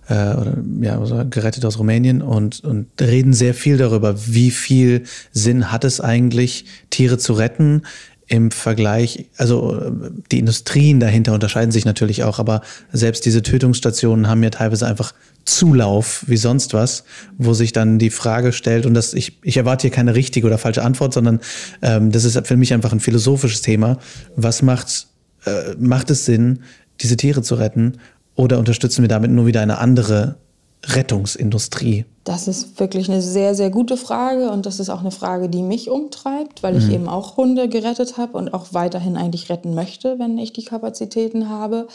[0.10, 5.06] äh, oder ja, also gerettet aus Rumänien und, und reden sehr viel darüber, wie viel
[5.32, 7.82] Sinn hat es eigentlich, Tiere zu retten
[8.30, 9.92] im Vergleich, also
[10.32, 12.62] die Industrien dahinter unterscheiden sich natürlich auch, aber
[12.94, 15.14] selbst diese Tötungsstationen haben ja teilweise einfach
[15.46, 17.06] Zulauf wie sonst was,
[17.40, 20.60] wo sich dann die Frage stellt, und das, ich, ich erwarte hier keine richtige oder
[20.60, 21.40] falsche Antwort, sondern
[21.82, 23.98] ähm, das ist für mich einfach ein philosophisches Thema.
[24.36, 25.08] Was macht,
[25.46, 26.60] äh, macht es Sinn,
[27.02, 27.98] diese Tiere zu retten?
[28.36, 30.38] Oder unterstützen wir damit nur wieder eine andere
[30.86, 32.06] Rettungsindustrie?
[32.24, 35.64] Das ist wirklich eine sehr, sehr gute Frage und das ist auch eine Frage, die
[35.64, 36.94] mich umtreibt, weil ich mhm.
[36.94, 41.50] eben auch Hunde gerettet habe und auch weiterhin eigentlich retten möchte, wenn ich die Kapazitäten
[41.50, 41.88] habe.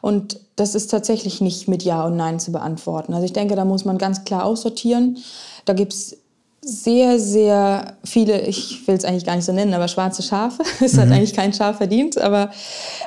[0.00, 3.12] Und das ist tatsächlich nicht mit Ja und Nein zu beantworten.
[3.12, 5.18] Also ich denke, da muss man ganz klar aussortieren.
[5.64, 6.16] Da gibt es
[6.62, 10.62] sehr, sehr viele, ich will es eigentlich gar nicht so nennen, aber schwarze Schafe.
[10.84, 11.00] es mhm.
[11.00, 12.50] hat eigentlich kein Schaf verdient, aber,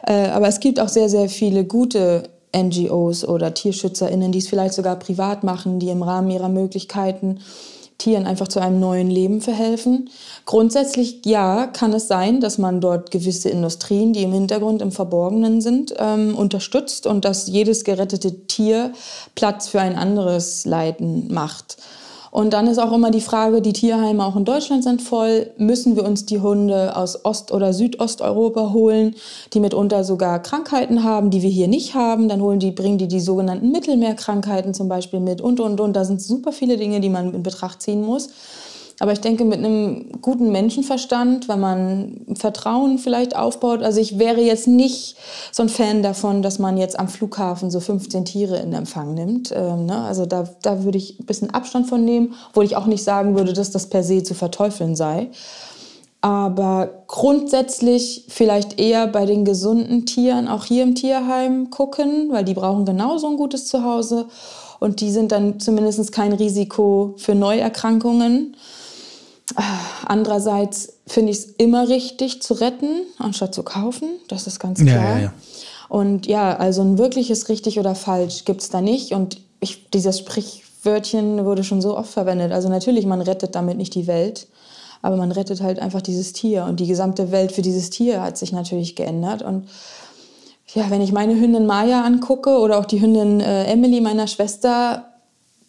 [0.05, 4.73] äh, aber es gibt auch sehr, sehr viele gute NGOs oder TierschützerInnen, die es vielleicht
[4.73, 7.39] sogar privat machen, die im Rahmen ihrer Möglichkeiten
[7.99, 10.09] Tieren einfach zu einem neuen Leben verhelfen.
[10.45, 15.59] Grundsätzlich ja, kann es sein, dass man dort gewisse Industrien, die im Hintergrund im Verborgenen
[15.59, 18.93] sind, ähm, unterstützt und dass jedes gerettete Tier
[19.35, 21.77] Platz für ein anderes Leiden macht.
[22.31, 25.95] Und dann ist auch immer die Frage, die Tierheime auch in Deutschland sind voll, müssen
[25.95, 29.15] wir uns die Hunde aus Ost- oder Südosteuropa holen,
[29.53, 32.29] die mitunter sogar Krankheiten haben, die wir hier nicht haben.
[32.29, 35.93] Dann holen die, bringen die die sogenannten Mittelmeerkrankheiten zum Beispiel mit und, und, und.
[35.93, 38.29] Da sind super viele Dinge, die man in Betracht ziehen muss.
[38.99, 44.41] Aber ich denke, mit einem guten Menschenverstand, wenn man Vertrauen vielleicht aufbaut, also ich wäre
[44.41, 45.15] jetzt nicht
[45.53, 49.53] so ein Fan davon, dass man jetzt am Flughafen so 15 Tiere in Empfang nimmt.
[49.55, 50.01] Ähm, ne?
[50.01, 53.37] Also da, da würde ich ein bisschen Abstand von nehmen, obwohl ich auch nicht sagen
[53.37, 55.29] würde, dass das per se zu verteufeln sei.
[56.21, 62.53] Aber grundsätzlich vielleicht eher bei den gesunden Tieren, auch hier im Tierheim gucken, weil die
[62.53, 64.25] brauchen genauso ein gutes Zuhause.
[64.81, 68.55] Und die sind dann zumindest kein Risiko für Neuerkrankungen.
[70.05, 74.09] Andererseits finde ich es immer richtig zu retten, anstatt zu kaufen.
[74.27, 74.95] Das ist ganz klar.
[74.95, 75.33] Ja, ja, ja.
[75.87, 79.13] Und ja, also ein wirkliches richtig oder falsch gibt es da nicht.
[79.13, 82.51] Und ich, dieses Sprichwörtchen wurde schon so oft verwendet.
[82.51, 84.47] Also natürlich, man rettet damit nicht die Welt,
[85.01, 86.65] aber man rettet halt einfach dieses Tier.
[86.65, 89.41] Und die gesamte Welt für dieses Tier hat sich natürlich geändert.
[89.41, 89.67] Und
[90.75, 95.08] ja, wenn ich meine Hündin Maya angucke oder auch die Hündin äh, Emily meiner Schwester,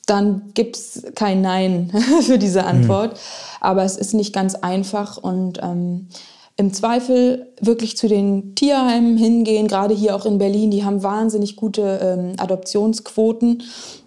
[0.07, 3.15] dann gibt es kein Nein für diese Antwort.
[3.15, 3.19] Mhm.
[3.61, 6.09] Aber es ist nicht ganz einfach und ähm,
[6.61, 11.57] im Zweifel wirklich zu den Tierheimen hingehen, gerade hier auch in Berlin, die haben wahnsinnig
[11.57, 13.63] gute ähm, Adoptionsquoten.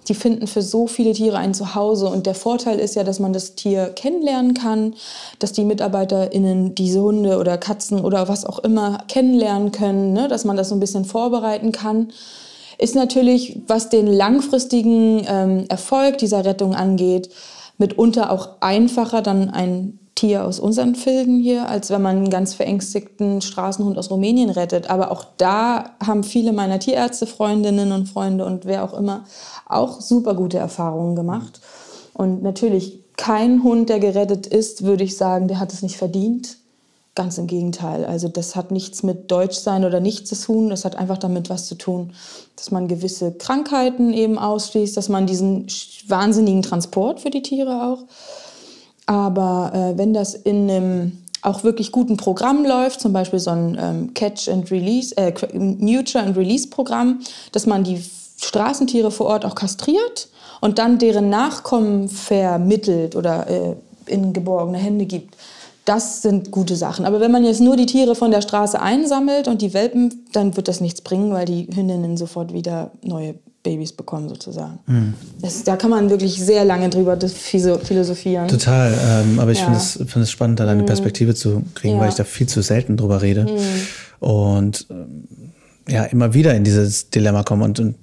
[0.07, 2.05] Die finden für so viele Tiere ein Zuhause.
[2.05, 4.93] Und der Vorteil ist ja, dass man das Tier kennenlernen kann,
[5.39, 10.27] dass die MitarbeiterInnen diese Hunde oder Katzen oder was auch immer kennenlernen können, ne?
[10.27, 12.13] dass man das so ein bisschen vorbereiten kann.
[12.83, 17.29] Ist natürlich, was den langfristigen ähm, Erfolg dieser Rettung angeht,
[17.77, 22.53] mitunter auch einfacher, dann ein Tier aus unseren Filden hier, als wenn man einen ganz
[22.53, 24.89] verängstigten Straßenhund aus Rumänien rettet.
[24.89, 29.23] Aber auch da haben viele meiner Tierärzte, Freundinnen und Freunde und wer auch immer
[29.65, 31.61] auch super gute Erfahrungen gemacht.
[32.13, 36.57] Und natürlich kein Hund, der gerettet ist, würde ich sagen, der hat es nicht verdient.
[37.15, 38.05] Ganz im Gegenteil.
[38.05, 40.69] Also das hat nichts mit Deutschsein oder nichts zu tun.
[40.69, 42.13] Das hat einfach damit was zu tun,
[42.55, 45.67] dass man gewisse Krankheiten eben ausschließt, dass man diesen
[46.07, 48.05] wahnsinnigen Transport für die Tiere auch.
[49.05, 53.77] Aber äh, wenn das in einem auch wirklich guten Programm läuft, zum Beispiel so ein
[53.79, 57.19] ähm, Catch and Release, äh, Nurture and Release Programm,
[57.51, 58.01] dass man die
[58.41, 60.29] Straßentiere vor Ort auch kastriert
[60.61, 65.35] und dann deren Nachkommen vermittelt oder äh, in geborgene Hände gibt.
[65.85, 67.05] Das sind gute Sachen.
[67.05, 70.55] Aber wenn man jetzt nur die Tiere von der Straße einsammelt und die Welpen, dann
[70.55, 74.79] wird das nichts bringen, weil die Hündinnen sofort wieder neue Babys bekommen sozusagen.
[74.85, 75.13] Mhm.
[75.41, 78.47] Das, da kann man wirklich sehr lange drüber philosophieren.
[78.47, 79.65] Total, ähm, aber ich ja.
[79.65, 80.85] finde es, find es spannend, da eine mhm.
[80.85, 82.01] Perspektive zu kriegen, ja.
[82.01, 83.45] weil ich da viel zu selten drüber rede.
[83.45, 84.27] Mhm.
[84.27, 85.27] Und ähm,
[85.87, 87.95] ja, immer wieder in dieses Dilemma komme und, und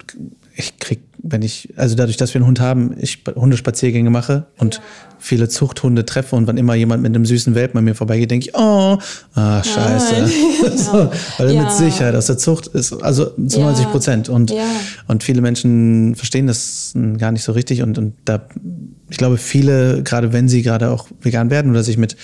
[0.55, 4.77] ich krieg, wenn ich, also dadurch, dass wir einen Hund haben, ich Hundespaziergänge mache und
[4.77, 4.81] ja.
[5.19, 8.49] viele Zuchthunde treffe und wann immer jemand mit einem süßen Welpen an mir vorbeigeht, denke
[8.49, 8.99] ich, oh,
[9.35, 10.27] ah, scheiße.
[10.77, 11.63] so, weil ja.
[11.63, 13.67] mit Sicherheit aus der Zucht ist, also zu ja.
[13.67, 14.29] 90 Prozent.
[14.29, 14.53] Und,
[15.09, 18.47] und viele Menschen verstehen das gar nicht so richtig und, und da
[19.11, 22.17] ich glaube, viele, gerade wenn sie gerade auch vegan werden oder sich mit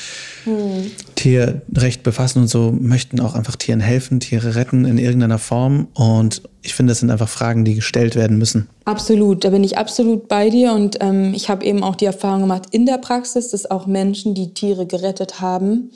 [0.44, 0.90] hm.
[1.26, 5.88] Tierrecht befassen und so, möchten auch einfach Tieren helfen, Tiere retten in irgendeiner Form.
[5.92, 8.68] Und ich finde, das sind einfach Fragen, die gestellt werden müssen.
[8.84, 10.72] Absolut, da bin ich absolut bei dir.
[10.72, 14.34] Und ähm, ich habe eben auch die Erfahrung gemacht in der Praxis, dass auch Menschen,
[14.34, 15.90] die Tiere gerettet haben,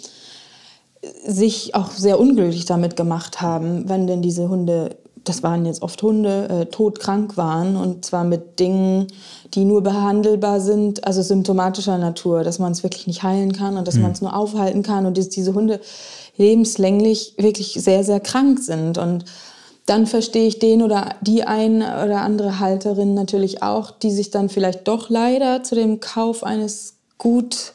[1.24, 6.02] sich auch sehr unglücklich damit gemacht haben, wenn denn diese Hunde das waren jetzt oft
[6.02, 9.06] Hunde, äh, todkrank waren und zwar mit Dingen,
[9.54, 13.86] die nur behandelbar sind, also symptomatischer Natur, dass man es wirklich nicht heilen kann und
[13.86, 14.02] dass mhm.
[14.02, 15.80] man es nur aufhalten kann und dass diese Hunde
[16.36, 18.96] lebenslänglich wirklich sehr, sehr krank sind.
[18.98, 19.24] Und
[19.86, 24.48] dann verstehe ich den oder die eine oder andere Halterin natürlich auch, die sich dann
[24.48, 27.72] vielleicht doch leider zu dem Kauf eines gut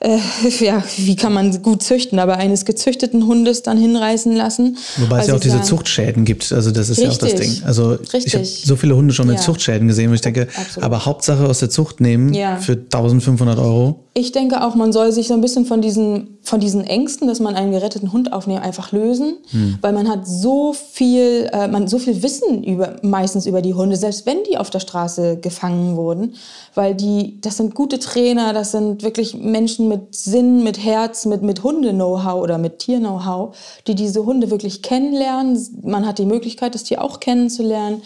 [0.00, 0.18] äh,
[0.64, 4.78] ja, wie kann man gut züchten, aber eines gezüchteten Hundes dann hinreißen lassen.
[4.98, 6.52] Wobei es ja auch diese sagen, Zuchtschäden gibt.
[6.52, 7.62] Also das ist richtig, ja auch das Ding.
[7.64, 8.26] Also richtig.
[8.26, 9.42] ich habe so viele Hunde schon mit ja.
[9.42, 10.84] Zuchtschäden gesehen, wo ich denke, Absolut.
[10.84, 12.56] aber Hauptsache aus der Zucht nehmen ja.
[12.58, 14.04] für 1500 Euro.
[14.18, 17.38] Ich denke auch, man soll sich so ein bisschen von diesen, von diesen Ängsten, dass
[17.38, 19.36] man einen geretteten Hund aufnimmt, einfach lösen.
[19.50, 19.78] Hm.
[19.80, 23.94] Weil man hat so viel, äh, man so viel Wissen über, meistens über die Hunde,
[23.94, 26.34] selbst wenn die auf der Straße gefangen wurden.
[26.74, 31.42] Weil die, das sind gute Trainer, das sind wirklich Menschen mit Sinn, mit Herz, mit,
[31.42, 35.64] mit Hunde-Know-how oder mit Tier-Know-how, die diese Hunde wirklich kennenlernen.
[35.84, 38.02] Man hat die Möglichkeit, das Tier auch kennenzulernen.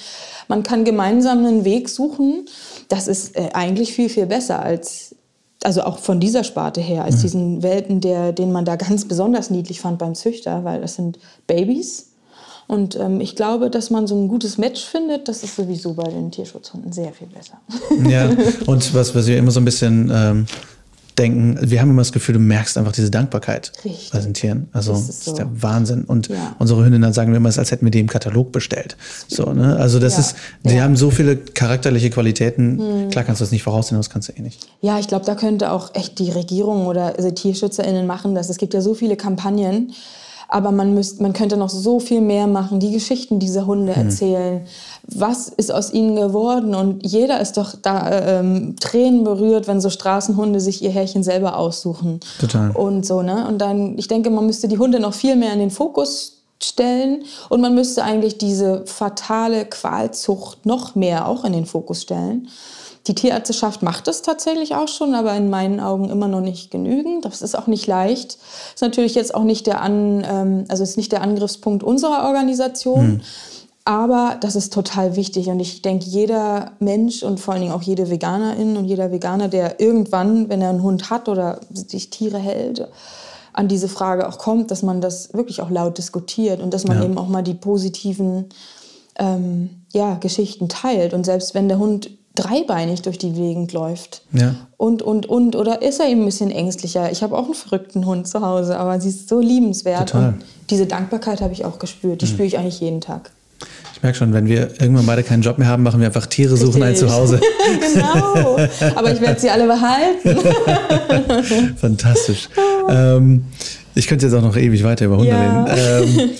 [0.46, 2.44] Man kann gemeinsam einen Weg suchen.
[2.88, 5.11] Das ist äh, eigentlich viel, viel besser als
[5.64, 7.20] also auch von dieser Sparte her, als mhm.
[7.20, 11.18] diesen Welpen, der, den man da ganz besonders niedlich fand beim Züchter, weil das sind
[11.46, 12.10] Babys.
[12.68, 16.08] Und ähm, ich glaube, dass man so ein gutes Match findet, das ist sowieso bei
[16.08, 17.60] den Tierschutzhunden sehr viel besser.
[18.08, 18.30] Ja,
[18.66, 20.46] und was, was wir immer so ein bisschen ähm,
[21.18, 24.10] denken, wir haben immer das Gefühl, du merkst einfach diese Dankbarkeit Richtig.
[24.12, 24.68] bei den Tieren.
[24.72, 25.32] Also das ist, so.
[25.32, 26.04] ist der Wahnsinn.
[26.04, 26.56] Und ja.
[26.58, 28.96] unsere Hündinnen sagen wir immer, es als hätten wir die im Katalog bestellt.
[29.28, 29.76] So, ne?
[29.76, 30.20] Also das ja.
[30.20, 30.82] ist, die ja.
[30.82, 32.78] haben so viele charakterliche Qualitäten.
[32.78, 33.10] Hm.
[33.10, 34.66] Klar kannst du das nicht voraussehen, das kannst du eh nicht.
[34.80, 38.48] Ja, ich glaube, da könnte auch echt die Regierung oder also TierschützerInnen machen das.
[38.48, 39.92] Es gibt ja so viele Kampagnen,
[40.52, 44.06] aber man, müsst, man könnte noch so viel mehr machen, die Geschichten dieser Hunde hm.
[44.06, 44.66] erzählen.
[45.08, 46.74] Was ist aus ihnen geworden?
[46.74, 51.22] Und jeder ist doch da äh, ähm, Tränen berührt, wenn so Straßenhunde sich ihr Härchen
[51.22, 52.20] selber aussuchen.
[52.38, 52.70] Total.
[52.72, 53.48] Und so, ne?
[53.48, 57.24] Und dann, ich denke, man müsste die Hunde noch viel mehr in den Fokus stellen
[57.48, 62.48] und man müsste eigentlich diese fatale Qualzucht noch mehr auch in den Fokus stellen.
[63.06, 67.24] Die Tierärzteschaft macht es tatsächlich auch schon, aber in meinen Augen immer noch nicht genügend.
[67.24, 68.36] Das ist auch nicht leicht.
[68.36, 72.24] Das ist natürlich jetzt auch nicht der, An, ähm, also ist nicht der Angriffspunkt unserer
[72.26, 73.00] Organisation.
[73.00, 73.20] Hm.
[73.84, 77.82] Aber das ist total wichtig und ich denke, jeder Mensch und vor allen Dingen auch
[77.82, 82.38] jede Veganerin und jeder Veganer, der irgendwann, wenn er einen Hund hat oder sich Tiere
[82.38, 82.86] hält,
[83.52, 86.98] an diese Frage auch kommt, dass man das wirklich auch laut diskutiert und dass man
[86.98, 87.04] ja.
[87.04, 88.50] eben auch mal die positiven
[89.18, 91.12] ähm, ja, Geschichten teilt.
[91.12, 94.22] Und selbst wenn der Hund dreibeinig durch die Gegend läuft.
[94.32, 94.54] Ja.
[94.76, 95.56] Und, und, und.
[95.56, 97.10] Oder ist er eben ein bisschen ängstlicher?
[97.12, 100.10] Ich habe auch einen verrückten Hund zu Hause, aber sie ist so liebenswert.
[100.10, 100.28] Total.
[100.28, 102.22] Und diese Dankbarkeit habe ich auch gespürt.
[102.22, 102.30] Die mhm.
[102.30, 103.30] spüre ich eigentlich jeden Tag.
[103.94, 106.56] Ich merke schon, wenn wir irgendwann beide keinen Job mehr haben, machen wir einfach Tiere
[106.56, 107.40] suchen ein Zuhause.
[107.94, 108.58] genau.
[108.96, 110.38] Aber ich werde sie alle behalten.
[111.76, 112.48] Fantastisch.
[112.88, 113.44] ähm,
[113.94, 115.64] ich könnte jetzt auch noch ewig weiter über Hunde ja.
[115.64, 116.18] reden.
[116.18, 116.30] Ähm,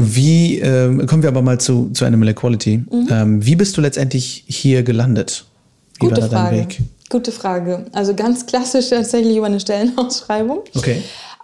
[0.00, 2.84] wie, ähm, kommen wir aber mal zu, zu Animal Equality.
[2.88, 3.08] Mhm.
[3.10, 5.44] Ähm, wie bist du letztendlich hier gelandet?
[5.98, 6.56] Wie Gute war Frage.
[6.56, 6.80] Weg?
[7.10, 7.86] Gute Frage.
[7.92, 10.60] Also ganz klassisch tatsächlich über eine Stellenausschreibung.
[10.76, 11.02] Okay.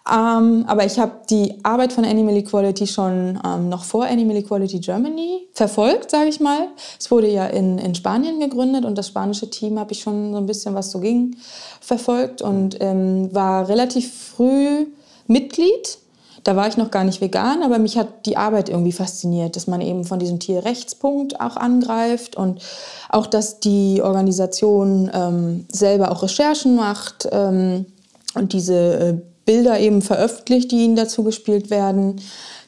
[0.08, 4.78] Ähm, aber ich habe die Arbeit von Animal Equality schon ähm, noch vor Animal Equality
[4.78, 6.68] Germany verfolgt, sage ich mal.
[7.00, 10.38] Es wurde ja in, in Spanien gegründet und das spanische Team habe ich schon so
[10.38, 11.34] ein bisschen, was so ging,
[11.80, 14.86] verfolgt und ähm, war relativ früh
[15.26, 15.98] Mitglied
[16.44, 19.66] Da war ich noch gar nicht vegan, aber mich hat die Arbeit irgendwie fasziniert, dass
[19.66, 22.62] man eben von diesem Tierrechtspunkt auch angreift und
[23.08, 27.86] auch, dass die Organisation ähm, selber auch Recherchen macht ähm,
[28.34, 29.14] und diese äh,
[29.46, 32.20] Bilder eben veröffentlicht, die ihnen dazu gespielt werden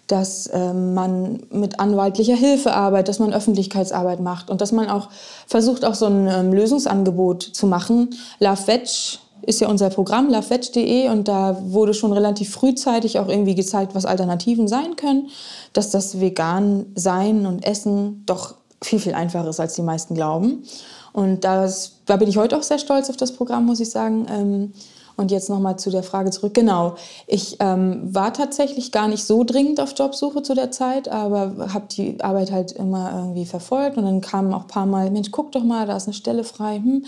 [0.07, 5.09] dass ähm, man mit anwaltlicher Hilfe arbeitet, dass man Öffentlichkeitsarbeit macht und dass man auch
[5.47, 8.11] versucht, auch so ein ähm, Lösungsangebot zu machen.
[8.39, 13.55] Love Veg ist ja unser Programm, loveveg.de und da wurde schon relativ frühzeitig auch irgendwie
[13.55, 15.29] gezeigt, was Alternativen sein können,
[15.73, 20.65] dass das vegan sein und essen doch viel, viel einfacher ist, als die meisten glauben.
[21.13, 24.27] Und das, da bin ich heute auch sehr stolz auf das Programm, muss ich sagen.
[24.31, 24.73] Ähm,
[25.17, 26.55] und jetzt nochmal zu der Frage zurück.
[26.55, 26.97] Genau,
[27.27, 31.87] ich ähm, war tatsächlich gar nicht so dringend auf Jobsuche zu der Zeit, aber habe
[31.91, 33.97] die Arbeit halt immer irgendwie verfolgt.
[33.97, 36.45] Und dann kamen auch ein paar Mal, Mensch, guck doch mal, da ist eine Stelle
[36.45, 36.77] frei.
[36.77, 37.05] Hm.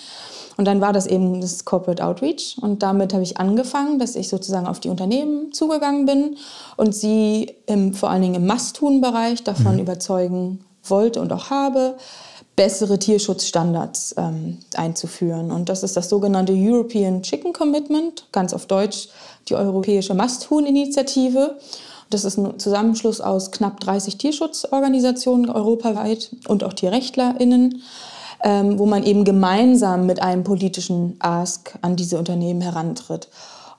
[0.56, 2.56] Und dann war das eben das Corporate Outreach.
[2.61, 6.36] Und damit habe ich angefangen, dass ich sozusagen auf die Unternehmen zugegangen bin
[6.76, 9.80] und sie im, vor allen Dingen im Must-Tun-Bereich davon mhm.
[9.80, 11.96] überzeugen wollte und auch habe,
[12.59, 15.52] bessere Tierschutzstandards ähm, einzuführen.
[15.52, 19.09] Und das ist das sogenannte European Chicken Commitment, ganz auf Deutsch
[19.48, 21.56] die Europäische Masthuhn-Initiative.
[22.11, 27.80] Das ist ein Zusammenschluss aus knapp 30 Tierschutzorganisationen europaweit und auch TierrechtlerInnen,
[28.42, 33.28] ähm, wo man eben gemeinsam mit einem politischen Ask an diese Unternehmen herantritt.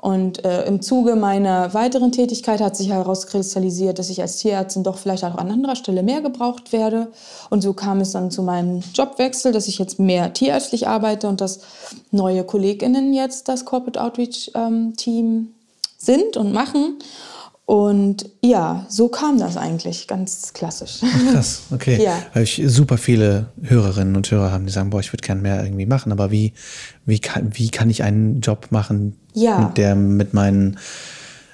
[0.01, 4.97] Und äh, im Zuge meiner weiteren Tätigkeit hat sich herauskristallisiert, dass ich als Tierärztin doch
[4.97, 7.11] vielleicht auch an anderer Stelle mehr gebraucht werde.
[7.49, 11.41] Und so kam es dann zu meinem Jobwechsel, dass ich jetzt mehr tierärztlich arbeite und
[11.41, 11.59] dass
[12.11, 15.53] neue KollegInnen jetzt das Corporate Outreach ähm, Team
[15.97, 16.99] sind und machen.
[17.69, 21.01] Und ja, so kam das eigentlich, ganz klassisch.
[21.03, 21.99] Ach, krass, okay.
[22.03, 22.17] ja.
[22.33, 25.63] Weil ich super viele Hörerinnen und Hörer haben, die sagen, boah, ich würde gerne mehr
[25.63, 26.53] irgendwie machen, aber wie,
[27.05, 29.71] wie, kann, wie kann ich einen Job machen, ja.
[29.77, 30.79] der mit meinen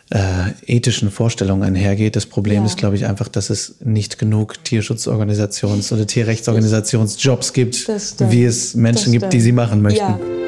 [0.09, 2.15] äh, ethischen Vorstellungen einhergeht.
[2.15, 2.65] Das Problem ja.
[2.65, 7.89] ist, glaube ich, einfach, dass es nicht genug Tierschutzorganisations- oder Tierrechtsorganisationsjobs gibt,
[8.19, 9.99] wie es Menschen gibt, die sie machen möchten.
[9.99, 10.44] Ja.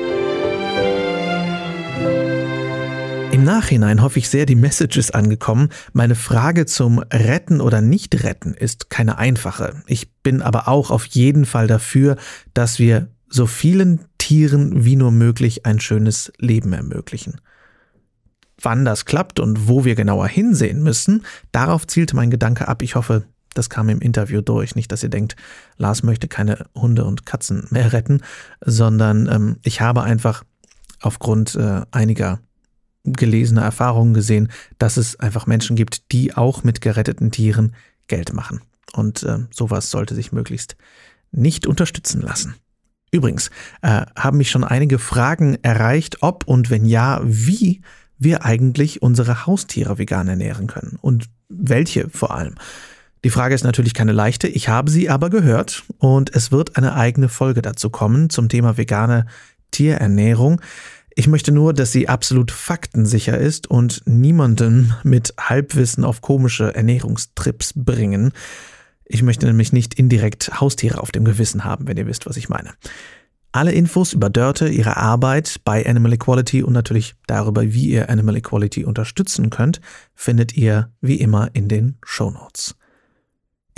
[3.48, 5.70] Nachhinein hoffe ich sehr, die Message ist angekommen.
[5.94, 9.84] Meine Frage zum Retten oder Nicht-Retten ist keine einfache.
[9.88, 12.18] Ich bin aber auch auf jeden Fall dafür,
[12.54, 17.40] dass wir so vielen Tieren wie nur möglich ein schönes Leben ermöglichen.
[18.62, 21.24] Wann das klappt und wo wir genauer hinsehen müssen,
[21.54, 22.82] darauf zielte mein Gedanke ab.
[22.82, 23.24] Ich hoffe,
[23.54, 24.76] das kam im Interview durch.
[24.76, 25.38] Nicht, dass ihr denkt,
[25.78, 28.24] Lars möchte keine Hunde und Katzen mehr retten,
[28.60, 30.44] sondern ähm, ich habe einfach
[31.00, 32.42] aufgrund äh, einiger
[33.14, 37.76] gelesene Erfahrungen gesehen, dass es einfach Menschen gibt, die auch mit geretteten Tieren
[38.08, 38.62] Geld machen.
[38.94, 40.76] Und äh, sowas sollte sich möglichst
[41.32, 42.56] nicht unterstützen lassen.
[43.12, 43.50] Übrigens
[43.82, 47.82] äh, haben mich schon einige Fragen erreicht, ob und wenn ja, wie
[48.20, 52.56] wir eigentlich unsere Haustiere vegan ernähren können und welche vor allem.
[53.24, 56.96] Die Frage ist natürlich keine leichte, ich habe sie aber gehört und es wird eine
[56.96, 59.26] eigene Folge dazu kommen zum Thema vegane
[59.72, 60.62] Tierernährung.
[61.20, 67.74] Ich möchte nur, dass sie absolut faktensicher ist und niemanden mit Halbwissen auf komische Ernährungstrips
[67.76, 68.34] bringen.
[69.04, 72.50] Ich möchte nämlich nicht indirekt Haustiere auf dem Gewissen haben, wenn ihr wisst, was ich
[72.50, 72.76] meine.
[73.52, 78.36] Alle Infos über Dörte, ihre Arbeit bei Animal Equality und natürlich darüber, wie ihr Animal
[78.36, 79.82] Equality unterstützen könnt,
[80.14, 82.76] findet ihr wie immer in den Show Notes.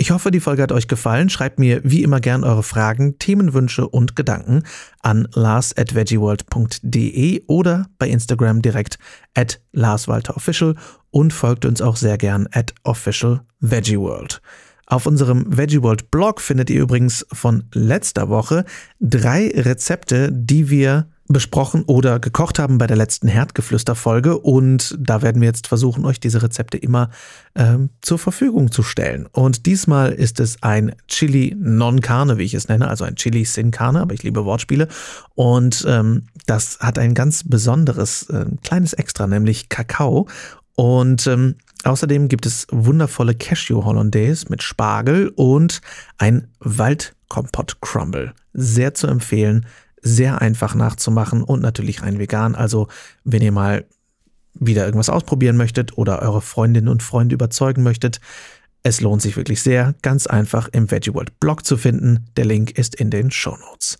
[0.00, 1.28] Ich hoffe, die Folge hat euch gefallen.
[1.28, 4.62] Schreibt mir wie immer gern eure Fragen, Themenwünsche und Gedanken
[5.02, 8.98] an lars at veggieworld.de oder bei Instagram direkt
[9.34, 10.74] at larswalterofficial
[11.10, 14.40] und folgt uns auch sehr gern at officialveggieworld.
[14.86, 18.64] Auf unserem VeggieWorld Blog findet ihr übrigens von letzter Woche
[19.00, 24.38] drei Rezepte, die wir besprochen oder gekocht haben bei der letzten Herdgeflüster-Folge.
[24.38, 27.10] Und da werden wir jetzt versuchen, euch diese Rezepte immer
[27.54, 29.26] ähm, zur Verfügung zu stellen.
[29.32, 33.44] Und diesmal ist es ein Chili non carne, wie ich es nenne, also ein Chili
[33.44, 34.88] sin carne, aber ich liebe Wortspiele.
[35.34, 40.28] Und ähm, das hat ein ganz besonderes äh, kleines Extra, nämlich Kakao.
[40.74, 45.80] Und ähm, außerdem gibt es wundervolle Cashew Hollandaise mit Spargel und
[46.18, 48.32] ein Waldkompott Crumble.
[48.52, 49.66] Sehr zu empfehlen
[50.02, 52.54] sehr einfach nachzumachen und natürlich rein vegan.
[52.54, 52.88] Also
[53.24, 53.84] wenn ihr mal
[54.54, 58.20] wieder irgendwas ausprobieren möchtet oder eure Freundinnen und Freunde überzeugen möchtet,
[58.82, 62.26] es lohnt sich wirklich sehr, ganz einfach im Veggie World Blog zu finden.
[62.36, 63.98] Der Link ist in den Show Notes.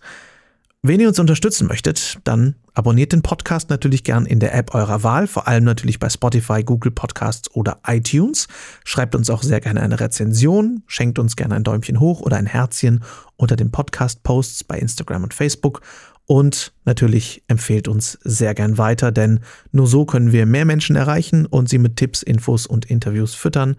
[0.83, 5.03] Wenn ihr uns unterstützen möchtet, dann abonniert den Podcast natürlich gern in der App eurer
[5.03, 8.47] Wahl, vor allem natürlich bei Spotify, Google Podcasts oder iTunes.
[8.83, 12.47] Schreibt uns auch sehr gerne eine Rezension, schenkt uns gerne ein Däumchen hoch oder ein
[12.47, 13.03] Herzchen
[13.35, 15.81] unter den Podcast-Posts bei Instagram und Facebook
[16.25, 21.45] Und natürlich empfehlt uns sehr gern weiter, denn nur so können wir mehr Menschen erreichen
[21.45, 23.75] und sie mit Tipps, Infos und Interviews füttern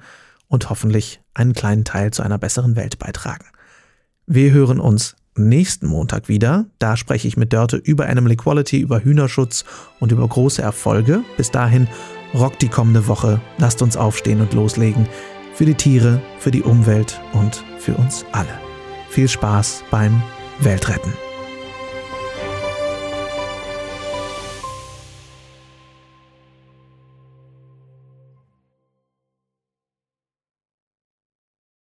[0.46, 3.46] und hoffentlich einen kleinen Teil zu einer besseren Welt beitragen.
[4.26, 6.66] Wir hören uns nächsten Montag wieder.
[6.78, 9.64] Da spreche ich mit Dörte über Animal Equality, über Hühnerschutz
[10.01, 11.22] und über große Erfolge.
[11.37, 11.89] Bis dahin
[12.35, 13.41] rockt die kommende Woche.
[13.59, 15.09] Lasst uns aufstehen und loslegen.
[15.55, 18.59] Für die Tiere, für die Umwelt und für uns alle.
[19.11, 20.22] Viel Spaß beim
[20.61, 21.12] Weltretten.